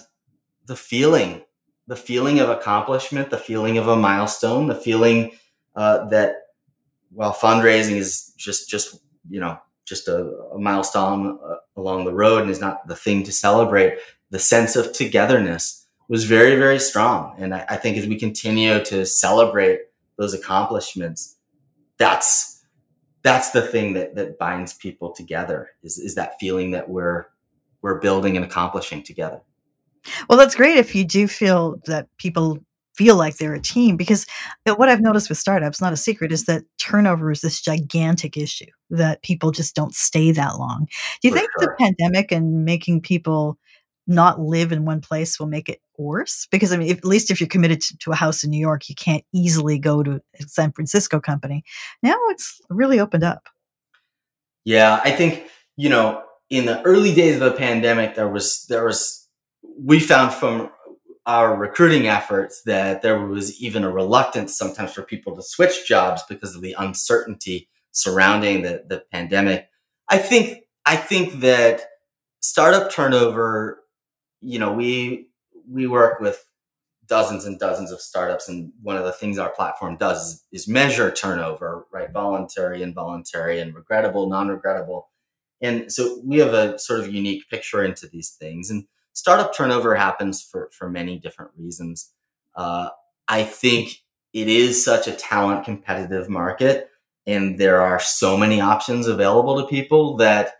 the 0.66 0.76
feeling 0.76 1.42
the 1.86 1.96
feeling 1.96 2.38
of 2.38 2.48
accomplishment 2.48 3.30
the 3.30 3.38
feeling 3.38 3.78
of 3.78 3.88
a 3.88 3.96
milestone 3.96 4.68
the 4.68 4.74
feeling 4.74 5.32
uh, 5.74 6.06
that 6.08 6.36
while 7.12 7.32
fundraising 7.32 7.96
is 7.96 8.32
just 8.36 8.68
just 8.68 8.98
you 9.28 9.40
know 9.40 9.58
just 9.84 10.08
a, 10.08 10.30
a 10.54 10.58
milestone 10.58 11.38
uh, 11.44 11.56
along 11.76 12.04
the 12.04 12.12
road 12.12 12.42
and 12.42 12.50
is 12.50 12.60
not 12.60 12.86
the 12.86 12.96
thing 12.96 13.22
to 13.24 13.32
celebrate 13.32 13.98
the 14.30 14.38
sense 14.38 14.76
of 14.76 14.92
togetherness 14.92 15.86
was 16.08 16.24
very 16.24 16.56
very 16.56 16.78
strong. 16.78 17.34
And 17.38 17.54
I, 17.54 17.64
I 17.68 17.76
think 17.76 17.96
as 17.96 18.06
we 18.06 18.18
continue 18.18 18.82
to 18.84 19.04
celebrate 19.04 19.80
those 20.16 20.34
accomplishments 20.34 21.36
that's 21.98 22.64
that's 23.22 23.50
the 23.50 23.62
thing 23.62 23.94
that 23.94 24.14
that 24.14 24.38
binds 24.38 24.72
people 24.74 25.12
together 25.12 25.70
is 25.82 25.98
is 25.98 26.14
that 26.14 26.38
feeling 26.38 26.70
that 26.70 26.88
we're 26.88 27.26
we're 27.82 27.98
building 28.00 28.36
and 28.36 28.44
accomplishing 28.44 29.02
together 29.02 29.40
well 30.28 30.38
that's 30.38 30.54
great 30.54 30.76
if 30.76 30.94
you 30.94 31.04
do 31.04 31.28
feel 31.28 31.76
that 31.86 32.08
people 32.18 32.58
feel 32.94 33.16
like 33.16 33.36
they're 33.36 33.54
a 33.54 33.60
team 33.60 33.96
because 33.96 34.26
uh, 34.66 34.74
what 34.74 34.88
I've 34.88 35.00
noticed 35.00 35.28
with 35.28 35.38
startups, 35.38 35.80
not 35.80 35.92
a 35.92 35.96
secret, 35.96 36.32
is 36.32 36.44
that 36.44 36.62
turnover 36.78 37.30
is 37.30 37.40
this 37.40 37.60
gigantic 37.60 38.36
issue 38.36 38.66
that 38.90 39.22
people 39.22 39.50
just 39.50 39.74
don't 39.74 39.94
stay 39.94 40.30
that 40.32 40.58
long. 40.58 40.86
Do 41.20 41.28
you 41.28 41.32
For 41.32 41.38
think 41.38 41.50
sure. 41.58 41.76
the 41.78 41.84
pandemic 41.84 42.32
and 42.32 42.64
making 42.64 43.00
people 43.00 43.58
not 44.06 44.40
live 44.40 44.72
in 44.72 44.84
one 44.84 45.00
place 45.00 45.38
will 45.38 45.46
make 45.46 45.68
it 45.68 45.80
worse? 45.96 46.46
Because 46.50 46.72
I 46.72 46.76
mean, 46.76 46.88
if, 46.88 46.98
at 46.98 47.04
least 47.04 47.30
if 47.30 47.40
you're 47.40 47.48
committed 47.48 47.80
to, 47.80 47.96
to, 47.98 48.12
a 48.12 48.16
house 48.16 48.44
in 48.44 48.50
New 48.50 48.60
York, 48.60 48.88
you 48.88 48.94
can't 48.94 49.24
easily 49.32 49.78
go 49.78 50.02
to 50.02 50.20
a 50.38 50.42
San 50.46 50.72
Francisco 50.72 51.20
company. 51.20 51.64
Now 52.02 52.16
it's 52.28 52.60
really 52.68 53.00
opened 53.00 53.24
up. 53.24 53.48
Yeah, 54.64 55.00
I 55.02 55.10
think 55.12 55.44
you 55.76 55.88
know 55.88 56.22
in 56.52 56.66
the 56.66 56.82
early 56.82 57.14
days 57.14 57.36
of 57.36 57.40
the 57.40 57.58
pandemic, 57.58 58.14
there 58.14 58.28
was 58.28 58.66
there 58.68 58.84
was 58.84 59.26
we 59.78 59.98
found 59.98 60.34
from 60.34 60.70
our 61.24 61.56
recruiting 61.56 62.08
efforts 62.08 62.60
that 62.66 63.00
there 63.00 63.24
was 63.24 63.58
even 63.58 63.84
a 63.84 63.90
reluctance 63.90 64.54
sometimes 64.58 64.92
for 64.92 65.00
people 65.00 65.34
to 65.34 65.42
switch 65.42 65.88
jobs 65.88 66.22
because 66.28 66.54
of 66.54 66.60
the 66.60 66.76
uncertainty 66.78 67.70
surrounding 67.92 68.60
the, 68.60 68.84
the 68.86 69.02
pandemic. 69.10 69.66
I 70.10 70.18
think 70.18 70.64
I 70.84 70.96
think 70.96 71.40
that 71.40 71.84
startup 72.40 72.92
turnover, 72.92 73.82
you 74.42 74.58
know, 74.58 74.74
we 74.74 75.28
we 75.66 75.86
work 75.86 76.20
with 76.20 76.44
dozens 77.06 77.46
and 77.46 77.58
dozens 77.58 77.90
of 77.90 78.00
startups 78.02 78.46
and 78.50 78.72
one 78.82 78.98
of 78.98 79.04
the 79.04 79.12
things 79.12 79.38
our 79.38 79.50
platform 79.50 79.96
does 79.96 80.34
is, 80.34 80.44
is 80.52 80.68
measure 80.68 81.10
turnover, 81.10 81.86
right? 81.90 82.12
Voluntary, 82.12 82.82
involuntary, 82.82 83.58
and 83.58 83.74
regrettable, 83.74 84.28
non-regrettable. 84.28 85.08
And 85.62 85.90
so 85.92 86.20
we 86.24 86.38
have 86.38 86.54
a 86.54 86.78
sort 86.78 87.00
of 87.00 87.14
unique 87.14 87.48
picture 87.48 87.84
into 87.84 88.08
these 88.08 88.30
things. 88.30 88.68
And 88.68 88.84
startup 89.12 89.54
turnover 89.54 89.94
happens 89.94 90.42
for 90.42 90.70
for 90.72 90.90
many 90.90 91.18
different 91.18 91.52
reasons. 91.56 92.12
Uh, 92.54 92.88
I 93.28 93.44
think 93.44 94.02
it 94.32 94.48
is 94.48 94.84
such 94.84 95.06
a 95.06 95.12
talent 95.12 95.64
competitive 95.64 96.28
market, 96.28 96.90
and 97.26 97.58
there 97.58 97.80
are 97.80 98.00
so 98.00 98.36
many 98.36 98.60
options 98.60 99.06
available 99.06 99.60
to 99.60 99.68
people 99.68 100.16
that 100.16 100.54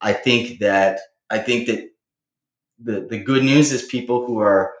I 0.00 0.12
think 0.12 0.60
that 0.60 1.00
I 1.30 1.38
think 1.38 1.66
that 1.68 1.90
the 2.78 3.00
the 3.08 3.18
good 3.18 3.42
news 3.42 3.72
is 3.72 3.84
people 3.84 4.26
who 4.26 4.38
are 4.38 4.74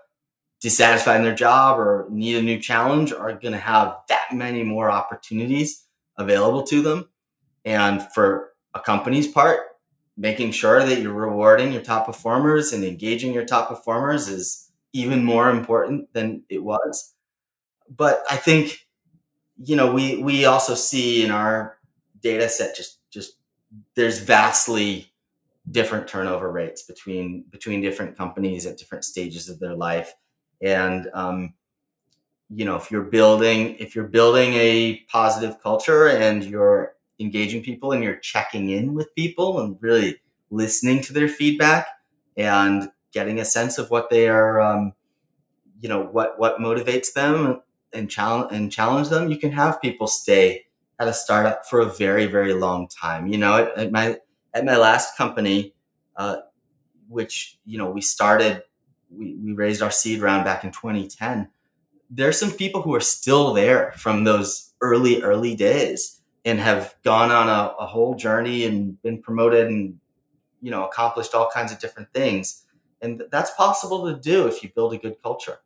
dissatisfied 0.60 1.16
in 1.16 1.22
their 1.22 1.34
job 1.34 1.78
or 1.78 2.06
need 2.10 2.36
a 2.36 2.42
new 2.42 2.58
challenge 2.58 3.12
are 3.12 3.32
going 3.32 3.52
to 3.52 3.58
have 3.58 3.96
that 4.08 4.32
many 4.32 4.62
more 4.62 4.90
opportunities 4.90 5.84
available 6.18 6.62
to 6.62 6.82
them. 6.82 7.08
And 7.64 8.02
for 8.14 8.52
a 8.76 8.80
company's 8.80 9.28
part, 9.28 9.60
making 10.16 10.52
sure 10.52 10.84
that 10.84 11.00
you're 11.00 11.12
rewarding 11.12 11.72
your 11.72 11.82
top 11.82 12.06
performers 12.06 12.72
and 12.72 12.84
engaging 12.84 13.32
your 13.32 13.44
top 13.44 13.68
performers 13.68 14.28
is 14.28 14.70
even 14.92 15.24
more 15.24 15.50
important 15.50 16.12
than 16.12 16.42
it 16.48 16.62
was. 16.62 17.14
But 17.88 18.22
I 18.30 18.36
think, 18.36 18.86
you 19.62 19.76
know, 19.76 19.92
we 19.92 20.22
we 20.22 20.44
also 20.46 20.74
see 20.74 21.24
in 21.24 21.30
our 21.30 21.78
data 22.20 22.48
set 22.48 22.76
just 22.76 22.98
just 23.10 23.38
there's 23.94 24.18
vastly 24.20 25.12
different 25.70 26.08
turnover 26.08 26.50
rates 26.52 26.82
between 26.82 27.44
between 27.50 27.80
different 27.80 28.16
companies 28.16 28.66
at 28.66 28.78
different 28.78 29.04
stages 29.04 29.48
of 29.48 29.58
their 29.58 29.74
life 29.74 30.14
and 30.62 31.10
um, 31.14 31.54
you 32.50 32.64
know 32.64 32.76
if 32.76 32.90
you're 32.90 33.02
building 33.02 33.76
if 33.76 33.94
you're 33.94 34.04
building 34.08 34.54
a 34.54 35.00
positive 35.08 35.60
culture 35.62 36.08
and 36.08 36.44
you're 36.44 36.95
engaging 37.18 37.62
people 37.62 37.92
and 37.92 38.02
you're 38.02 38.16
checking 38.16 38.70
in 38.70 38.94
with 38.94 39.14
people 39.14 39.60
and 39.60 39.76
really 39.80 40.20
listening 40.50 41.02
to 41.02 41.12
their 41.12 41.28
feedback 41.28 41.86
and 42.36 42.90
getting 43.12 43.40
a 43.40 43.44
sense 43.44 43.78
of 43.78 43.90
what 43.90 44.10
they 44.10 44.28
are, 44.28 44.60
um, 44.60 44.92
you 45.80 45.88
know, 45.88 46.02
what 46.02 46.38
what 46.38 46.58
motivates 46.58 47.12
them 47.12 47.62
and 47.92 48.10
challenge 48.10 48.48
and 48.52 48.70
challenge 48.70 49.08
them. 49.08 49.30
You 49.30 49.38
can 49.38 49.52
have 49.52 49.80
people 49.80 50.06
stay 50.06 50.66
at 50.98 51.08
a 51.08 51.12
startup 51.12 51.66
for 51.66 51.80
a 51.80 51.86
very 51.86 52.26
very 52.26 52.52
long 52.52 52.88
time. 52.88 53.26
You 53.26 53.38
know, 53.38 53.56
at, 53.56 53.76
at 53.78 53.92
my 53.92 54.18
at 54.54 54.64
my 54.64 54.76
last 54.76 55.16
company, 55.16 55.74
uh, 56.16 56.36
which 57.08 57.58
you 57.64 57.78
know 57.78 57.90
we 57.90 58.00
started 58.00 58.62
we, 59.10 59.34
we 59.36 59.52
raised 59.52 59.82
our 59.82 59.90
seed 59.90 60.20
round 60.20 60.44
back 60.44 60.64
in 60.64 60.70
2010, 60.72 61.48
there's 62.10 62.38
some 62.38 62.50
people 62.50 62.82
who 62.82 62.94
are 62.94 63.00
still 63.00 63.52
there 63.54 63.92
from 63.96 64.24
those 64.24 64.74
early, 64.80 65.22
early 65.22 65.54
days 65.54 66.20
and 66.46 66.58
have 66.60 66.94
gone 67.02 67.30
on 67.30 67.48
a, 67.48 67.74
a 67.78 67.86
whole 67.86 68.14
journey 68.14 68.64
and 68.64 69.00
been 69.02 69.20
promoted 69.20 69.66
and, 69.66 69.98
you 70.62 70.70
know, 70.70 70.86
accomplished 70.86 71.34
all 71.34 71.50
kinds 71.50 71.72
of 71.72 71.80
different 71.80 72.10
things. 72.14 72.64
And 73.02 73.22
that's 73.30 73.50
possible 73.50 74.06
to 74.06 74.18
do 74.18 74.46
if 74.46 74.62
you 74.62 74.70
build 74.74 74.94
a 74.94 74.96
good 74.96 75.20
culture. 75.22 75.58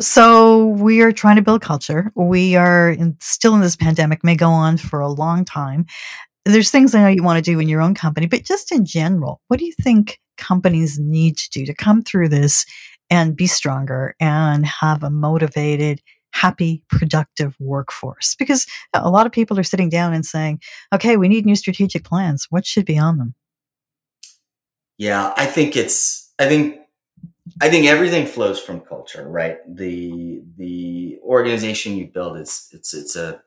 So 0.00 0.66
we 0.66 1.02
are 1.02 1.10
trying 1.10 1.36
to 1.36 1.42
build 1.42 1.60
culture. 1.60 2.12
We 2.14 2.54
are 2.54 2.90
in, 2.90 3.16
still 3.20 3.54
in 3.56 3.60
this 3.60 3.74
pandemic, 3.74 4.22
may 4.22 4.36
go 4.36 4.48
on 4.48 4.76
for 4.76 5.00
a 5.00 5.08
long 5.08 5.44
time. 5.44 5.84
There's 6.44 6.70
things 6.70 6.94
I 6.94 7.02
know 7.02 7.08
you 7.08 7.24
want 7.24 7.44
to 7.44 7.50
do 7.50 7.58
in 7.58 7.68
your 7.68 7.82
own 7.82 7.94
company, 7.94 8.26
but 8.26 8.44
just 8.44 8.70
in 8.70 8.86
general, 8.86 9.40
what 9.48 9.58
do 9.58 9.66
you 9.66 9.74
think 9.82 10.20
companies 10.36 11.00
need 11.00 11.36
to 11.36 11.50
do 11.50 11.66
to 11.66 11.74
come 11.74 12.00
through 12.00 12.28
this 12.28 12.64
and 13.10 13.36
be 13.36 13.48
stronger 13.48 14.14
and 14.20 14.64
have 14.64 15.02
a 15.02 15.10
motivated, 15.10 16.00
happy, 16.32 16.82
productive 16.88 17.56
workforce? 17.58 18.34
Because 18.36 18.66
a 18.94 19.10
lot 19.10 19.26
of 19.26 19.32
people 19.32 19.58
are 19.58 19.64
sitting 19.64 19.88
down 19.88 20.12
and 20.12 20.24
saying, 20.24 20.60
okay, 20.92 21.16
we 21.16 21.28
need 21.28 21.46
new 21.46 21.56
strategic 21.56 22.04
plans. 22.04 22.46
What 22.50 22.66
should 22.66 22.84
be 22.84 22.98
on 22.98 23.18
them? 23.18 23.34
Yeah, 24.96 25.32
I 25.36 25.46
think 25.46 25.76
it's, 25.76 26.32
I 26.38 26.46
think 26.48 26.78
I 27.60 27.68
think 27.70 27.86
everything 27.86 28.26
flows 28.26 28.60
from 28.60 28.80
culture, 28.80 29.28
right? 29.28 29.58
The 29.66 30.42
the 30.56 31.18
organization 31.22 31.96
you 31.96 32.06
build 32.06 32.36
is 32.38 32.68
it's 32.72 32.94
it's 32.94 33.16
a 33.16 33.42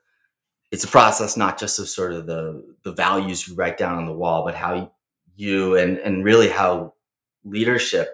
it's 0.71 0.83
a 0.83 0.87
process 0.87 1.37
not 1.37 1.59
just 1.59 1.79
of 1.79 1.87
sort 1.87 2.13
of 2.13 2.25
the 2.25 2.63
the 2.83 2.91
values 2.91 3.47
you 3.47 3.55
write 3.55 3.77
down 3.77 3.97
on 3.97 4.05
the 4.05 4.13
wall, 4.13 4.43
but 4.43 4.55
how 4.55 4.91
you 5.35 5.77
and 5.77 5.97
and 5.99 6.23
really 6.25 6.49
how 6.49 6.93
leadership 7.43 8.09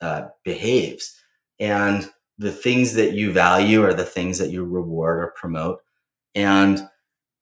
uh, 0.00 0.28
behaves 0.44 1.18
and 1.58 2.10
the 2.38 2.52
things 2.52 2.94
that 2.94 3.12
you 3.12 3.32
value 3.32 3.82
are 3.82 3.94
the 3.94 4.04
things 4.04 4.38
that 4.38 4.50
you 4.50 4.64
reward 4.64 5.18
or 5.18 5.34
promote. 5.36 5.80
And 6.34 6.86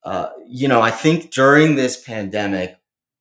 uh, 0.05 0.29
you 0.47 0.69
know, 0.69 0.83
I 0.83 0.91
think 0.91 1.33
during 1.33 1.77
this 1.77 2.03
pandemic, 2.03 2.77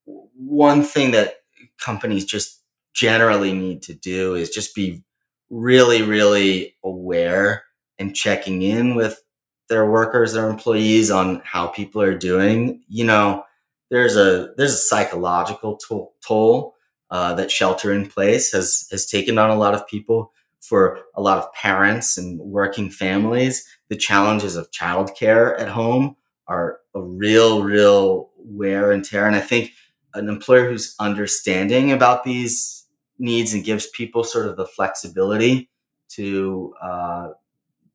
one 0.06 0.84
thing 0.84 1.12
that 1.12 1.36
companies 1.80 2.26
just 2.26 2.62
generally 2.94 3.54
need 3.54 3.82
to 3.84 3.94
do 3.94 4.36
is 4.36 4.50
just 4.50 4.76
be 4.76 5.04
really, 5.50 6.02
really 6.02 6.76
aware 6.84 7.64
and 7.98 8.16
checking 8.16 8.62
in 8.62 8.96
with 8.96 9.22
their 9.70 9.90
workers, 9.90 10.34
their 10.34 10.50
employees 10.50 11.10
on 11.10 11.42
how 11.46 11.68
people 11.68 12.02
are 12.02 12.18
doing. 12.18 12.84
You 12.88 13.06
know, 13.06 13.46
there's 13.90 14.18
a 14.18 14.54
there's 14.58 14.74
a 14.74 14.78
psychological 14.78 15.78
toll, 15.78 16.14
toll 16.26 16.76
uh, 17.10 17.34
that 17.36 17.52
shelter 17.52 17.94
in 17.94 18.08
place 18.08 18.52
has 18.52 18.88
has 18.92 19.06
taken 19.06 19.38
on 19.38 19.50
a 19.50 19.58
lot 19.58 19.74
of 19.74 19.88
people. 19.88 20.34
For 20.70 21.02
a 21.16 21.22
lot 21.22 21.38
of 21.40 21.54
parents 21.54 22.18
and 22.18 22.40
working 22.40 22.90
families, 22.90 23.68
the 23.90 23.98
challenges 23.98 24.56
of 24.56 24.72
childcare 24.72 25.60
at 25.60 25.68
home 25.68 26.16
are 26.48 26.80
a 26.96 27.02
real, 27.02 27.64
real 27.64 28.30
wear 28.38 28.92
and 28.92 29.04
tear. 29.04 29.28
And 29.28 29.36
I 29.36 29.42
think 29.42 29.72
an 30.14 30.30
employer 30.30 30.70
who's 30.70 30.96
understanding 31.00 31.92
about 31.92 32.24
these 32.24 32.86
needs 33.20 33.54
and 33.54 33.64
gives 33.64 33.88
people 33.88 34.24
sort 34.24 34.48
of 34.48 34.58
the 34.58 34.66
flexibility 34.66 35.70
to 36.10 36.74
uh, 36.82 37.30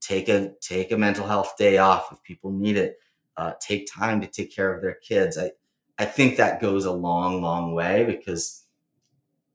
take 0.00 0.28
a 0.28 0.52
take 0.60 0.92
a 0.92 0.96
mental 0.96 1.26
health 1.26 1.54
day 1.56 1.78
off 1.78 2.12
if 2.12 2.22
people 2.22 2.52
need 2.52 2.76
it. 2.76 2.96
Uh, 3.36 3.52
take 3.60 3.88
time 3.90 4.20
to 4.20 4.26
take 4.26 4.54
care 4.54 4.74
of 4.74 4.82
their 4.82 4.96
kids. 4.96 5.38
I 5.38 5.52
I 5.98 6.04
think 6.04 6.36
that 6.36 6.60
goes 6.60 6.84
a 6.84 6.92
long, 6.92 7.42
long 7.42 7.74
way 7.74 8.04
because 8.04 8.64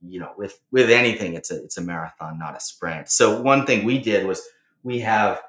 you 0.06 0.20
know 0.20 0.32
with 0.38 0.60
with 0.72 0.90
anything 0.90 1.34
it's 1.34 1.52
a 1.52 1.64
it's 1.64 1.78
a 1.78 1.82
marathon, 1.82 2.38
not 2.38 2.58
a 2.58 2.60
sprint. 2.60 3.10
So 3.10 3.42
one 3.42 3.66
thing 3.66 3.86
we 3.86 4.00
did 4.00 4.26
was 4.26 4.42
we 4.84 5.00
have 5.00 5.42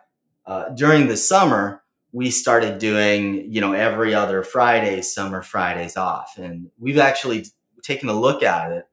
uh, 0.47 0.71
during 0.71 1.09
the 1.09 1.17
summer 1.17 1.83
we 2.13 2.31
started 2.31 2.79
doing 2.79 3.53
you 3.53 3.61
know 3.61 3.73
every 3.73 4.15
other 4.15 4.43
Friday 4.43 5.03
summer 5.03 5.43
Fridays 5.43 5.97
off, 5.97 6.39
and 6.39 6.71
we've 6.79 6.99
actually 6.99 7.47
taken 7.83 8.09
a 8.09 8.19
look 8.19 8.43
at 8.43 8.73
it 8.73 8.87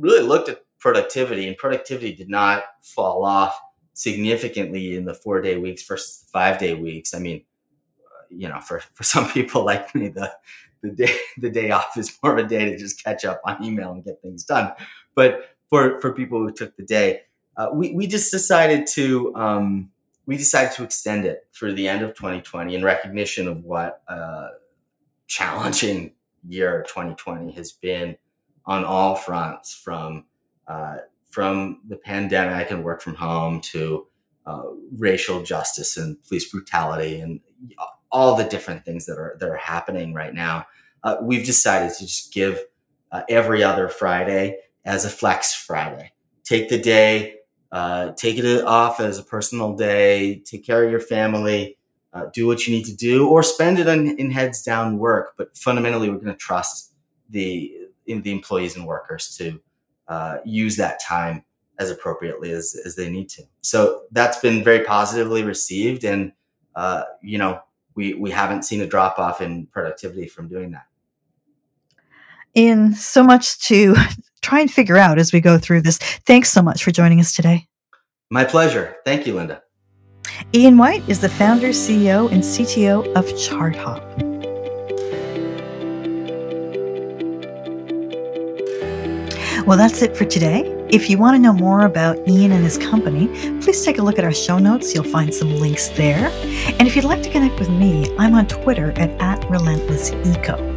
really 0.00 0.26
looked 0.26 0.48
at 0.48 0.62
productivity, 0.78 1.46
and 1.46 1.56
productivity 1.56 2.14
did 2.14 2.28
not 2.28 2.64
fall 2.82 3.24
off 3.24 3.58
significantly 3.92 4.96
in 4.96 5.04
the 5.04 5.14
four 5.14 5.40
day 5.40 5.56
weeks 5.56 5.86
versus 5.86 6.20
the 6.20 6.30
five 6.32 6.58
day 6.58 6.74
weeks. 6.74 7.14
I 7.14 7.18
mean, 7.18 7.44
you 8.30 8.48
know, 8.48 8.60
for, 8.60 8.80
for 8.94 9.04
some 9.04 9.28
people 9.32 9.64
like 9.64 9.94
me, 9.94 10.08
the 10.08 10.32
the 10.82 10.90
day 10.90 11.16
the 11.36 11.50
day 11.50 11.70
off 11.70 11.96
is 11.96 12.16
more 12.22 12.36
of 12.36 12.44
a 12.44 12.48
day 12.48 12.64
to 12.64 12.78
just 12.78 13.02
catch 13.04 13.24
up 13.24 13.40
on 13.44 13.62
email 13.62 13.92
and 13.92 14.04
get 14.04 14.20
things 14.22 14.44
done. 14.44 14.72
But 15.14 15.56
for 15.68 16.00
for 16.00 16.12
people 16.12 16.38
who 16.38 16.52
took 16.52 16.76
the 16.76 16.82
day, 16.82 17.22
uh, 17.56 17.68
we 17.72 17.92
we 17.92 18.06
just 18.06 18.30
decided 18.30 18.86
to 18.88 19.34
um, 19.34 19.90
we 20.26 20.36
decided 20.36 20.72
to 20.72 20.84
extend 20.84 21.24
it 21.24 21.46
through 21.52 21.74
the 21.74 21.88
end 21.88 22.02
of 22.02 22.10
2020 22.14 22.74
in 22.74 22.84
recognition 22.84 23.48
of 23.48 23.64
what 23.64 24.02
uh, 24.08 24.48
challenging 25.26 26.12
year 26.48 26.84
2020 26.88 27.52
has 27.52 27.72
been 27.72 28.16
on 28.66 28.84
all 28.84 29.14
fronts 29.14 29.74
from 29.74 30.24
uh, 30.68 30.98
from 31.30 31.80
the 31.88 31.96
pandemic 31.96 32.70
and 32.70 32.84
work 32.84 33.00
from 33.00 33.14
home 33.14 33.60
to 33.60 34.06
uh, 34.46 34.62
racial 34.96 35.42
justice 35.42 35.96
and 35.96 36.22
police 36.24 36.50
brutality 36.50 37.20
and 37.20 37.40
all 38.12 38.36
the 38.36 38.44
different 38.44 38.84
things 38.84 39.06
that 39.06 39.18
are 39.18 39.36
that 39.40 39.48
are 39.48 39.56
happening 39.56 40.14
right 40.14 40.34
now. 40.34 40.66
Uh, 41.02 41.16
we've 41.22 41.46
decided 41.46 41.92
to 41.94 42.06
just 42.06 42.32
give 42.32 42.60
uh, 43.12 43.22
every 43.28 43.62
other 43.62 43.88
Friday 43.88 44.58
as 44.84 45.04
a 45.04 45.10
flex 45.10 45.54
Friday. 45.54 46.12
Take 46.44 46.68
the 46.68 46.78
day, 46.78 47.36
uh, 47.70 48.12
take 48.12 48.38
it 48.38 48.64
off 48.64 49.00
as 49.00 49.18
a 49.18 49.22
personal 49.22 49.76
day. 49.76 50.40
Take 50.44 50.64
care 50.64 50.84
of 50.84 50.90
your 50.90 51.00
family. 51.00 51.76
Uh, 52.12 52.24
do 52.34 52.46
what 52.46 52.66
you 52.66 52.74
need 52.74 52.84
to 52.84 52.96
do, 52.96 53.28
or 53.28 53.40
spend 53.42 53.78
it 53.78 53.86
in, 53.86 54.18
in 54.18 54.32
heads 54.32 54.62
down 54.62 54.98
work. 54.98 55.34
But 55.38 55.56
fundamentally, 55.56 56.10
we're 56.10 56.16
going 56.16 56.26
to 56.26 56.34
trust 56.34 56.92
the 57.28 57.72
in 58.06 58.22
the 58.22 58.32
employees 58.32 58.76
and 58.76 58.84
workers 58.84 59.36
to 59.36 59.60
uh, 60.08 60.38
use 60.44 60.76
that 60.76 61.00
time 61.00 61.44
as 61.78 61.88
appropriately 61.88 62.50
as, 62.50 62.76
as 62.84 62.96
they 62.96 63.08
need 63.08 63.28
to. 63.28 63.42
So 63.62 64.02
that's 64.10 64.38
been 64.40 64.64
very 64.64 64.84
positively 64.84 65.44
received. 65.44 66.04
And, 66.04 66.32
uh, 66.74 67.04
you 67.22 67.38
know, 67.38 67.60
we, 67.94 68.14
we 68.14 68.30
haven't 68.30 68.64
seen 68.64 68.80
a 68.82 68.86
drop 68.86 69.18
off 69.18 69.40
in 69.40 69.66
productivity 69.66 70.26
from 70.26 70.48
doing 70.48 70.72
that. 70.72 70.86
In 72.54 72.94
so 72.94 73.22
much 73.22 73.60
to 73.68 73.94
try 74.42 74.60
and 74.60 74.70
figure 74.70 74.96
out 74.96 75.18
as 75.18 75.32
we 75.32 75.40
go 75.40 75.58
through 75.58 75.82
this. 75.82 75.98
Thanks 75.98 76.50
so 76.50 76.62
much 76.62 76.82
for 76.82 76.90
joining 76.90 77.20
us 77.20 77.34
today. 77.34 77.66
My 78.30 78.44
pleasure. 78.44 78.96
Thank 79.04 79.26
you, 79.26 79.34
Linda. 79.34 79.62
Ian 80.54 80.78
White 80.78 81.08
is 81.08 81.20
the 81.20 81.28
founder, 81.28 81.68
CEO, 81.68 82.30
and 82.30 82.42
CTO 82.42 83.12
of 83.14 83.26
ChartHop. 83.26 84.30
Well, 89.66 89.76
that's 89.76 90.02
it 90.02 90.16
for 90.16 90.24
today. 90.24 90.62
If 90.88 91.08
you 91.08 91.18
want 91.18 91.36
to 91.36 91.38
know 91.38 91.52
more 91.52 91.82
about 91.84 92.16
Ian 92.28 92.50
and 92.50 92.64
his 92.64 92.78
company, 92.78 93.28
please 93.60 93.84
take 93.84 93.98
a 93.98 94.02
look 94.02 94.18
at 94.18 94.24
our 94.24 94.32
show 94.32 94.58
notes. 94.58 94.94
You'll 94.94 95.04
find 95.04 95.32
some 95.32 95.54
links 95.60 95.88
there. 95.90 96.30
And 96.78 96.88
if 96.88 96.96
you'd 96.96 97.04
like 97.04 97.22
to 97.22 97.30
connect 97.30 97.58
with 97.60 97.68
me, 97.68 98.12
I'm 98.18 98.34
on 98.34 98.48
Twitter 98.48 98.90
at, 98.92 99.10
at 99.20 99.40
RelentlessEco. 99.42 100.69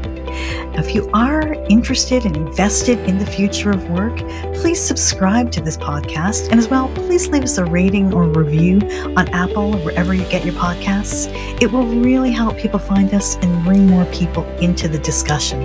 If 0.76 0.96
you 0.96 1.10
are 1.14 1.54
interested 1.70 2.26
and 2.26 2.36
invested 2.36 3.00
in 3.08 3.18
the 3.18 3.26
future 3.26 3.72
of 3.72 3.90
work, 3.90 4.18
please 4.56 4.82
subscribe 4.82 5.52
to 5.52 5.62
this 5.62 5.78
podcast. 5.78 6.50
And 6.50 6.60
as 6.60 6.68
well, 6.68 6.90
please 6.96 7.28
leave 7.30 7.44
us 7.44 7.58
a 7.58 7.66
rating 7.66 8.14
or 8.14 8.28
review 8.28 8.80
on 9.16 9.30
Apple 9.30 9.76
or 9.76 9.86
wherever 9.86 10.14
you 10.14 10.26
get 10.26 10.46
your 10.46 10.56
podcasts. 10.56 11.28
It 11.62 11.72
will 11.72 11.86
really 11.86 12.32
help 12.32 12.58
people 12.58 12.80
find 12.80 13.14
us 13.14 13.36
and 13.36 13.64
bring 13.64 13.88
more 13.88 14.06
people 14.06 14.44
into 14.60 14.88
the 14.88 15.00
discussion. 15.00 15.62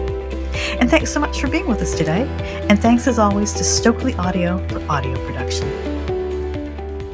And 0.81 0.91
thanks 0.91 1.13
so 1.13 1.21
much 1.21 1.41
for 1.41 1.49
being 1.49 1.67
with 1.67 1.81
us 1.81 1.95
today. 1.95 2.27
And 2.69 2.81
thanks 2.81 3.07
as 3.07 3.19
always 3.19 3.53
to 3.55 3.65
Stokely 3.65 4.15
Audio 4.15 4.67
for 4.69 4.83
audio 4.91 5.15
production. 5.27 5.69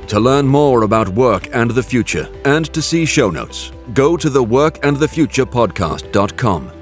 To 0.08 0.20
learn 0.20 0.46
more 0.46 0.82
about 0.82 1.08
work 1.08 1.48
and 1.52 1.70
the 1.70 1.82
future 1.82 2.28
and 2.44 2.70
to 2.72 2.82
see 2.82 3.06
show 3.06 3.30
notes, 3.30 3.72
go 3.94 4.16
to 4.16 4.30
the 4.30 4.44
workandthefuturepodcast.com. 4.44 6.73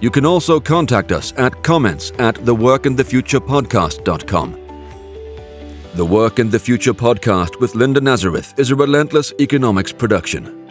You 0.00 0.10
can 0.10 0.26
also 0.26 0.60
contact 0.60 1.10
us 1.12 1.32
at 1.36 1.62
comments 1.62 2.12
at 2.18 2.34
theworkandthefuturepodcast.com. 2.36 4.62
The 5.94 6.04
Work 6.04 6.38
and 6.38 6.52
the 6.52 6.58
Future 6.58 6.92
podcast 6.92 7.58
with 7.58 7.74
Linda 7.74 8.02
Nazareth 8.02 8.52
is 8.58 8.70
a 8.70 8.76
relentless 8.76 9.32
economics 9.40 9.92
production. 9.92 10.65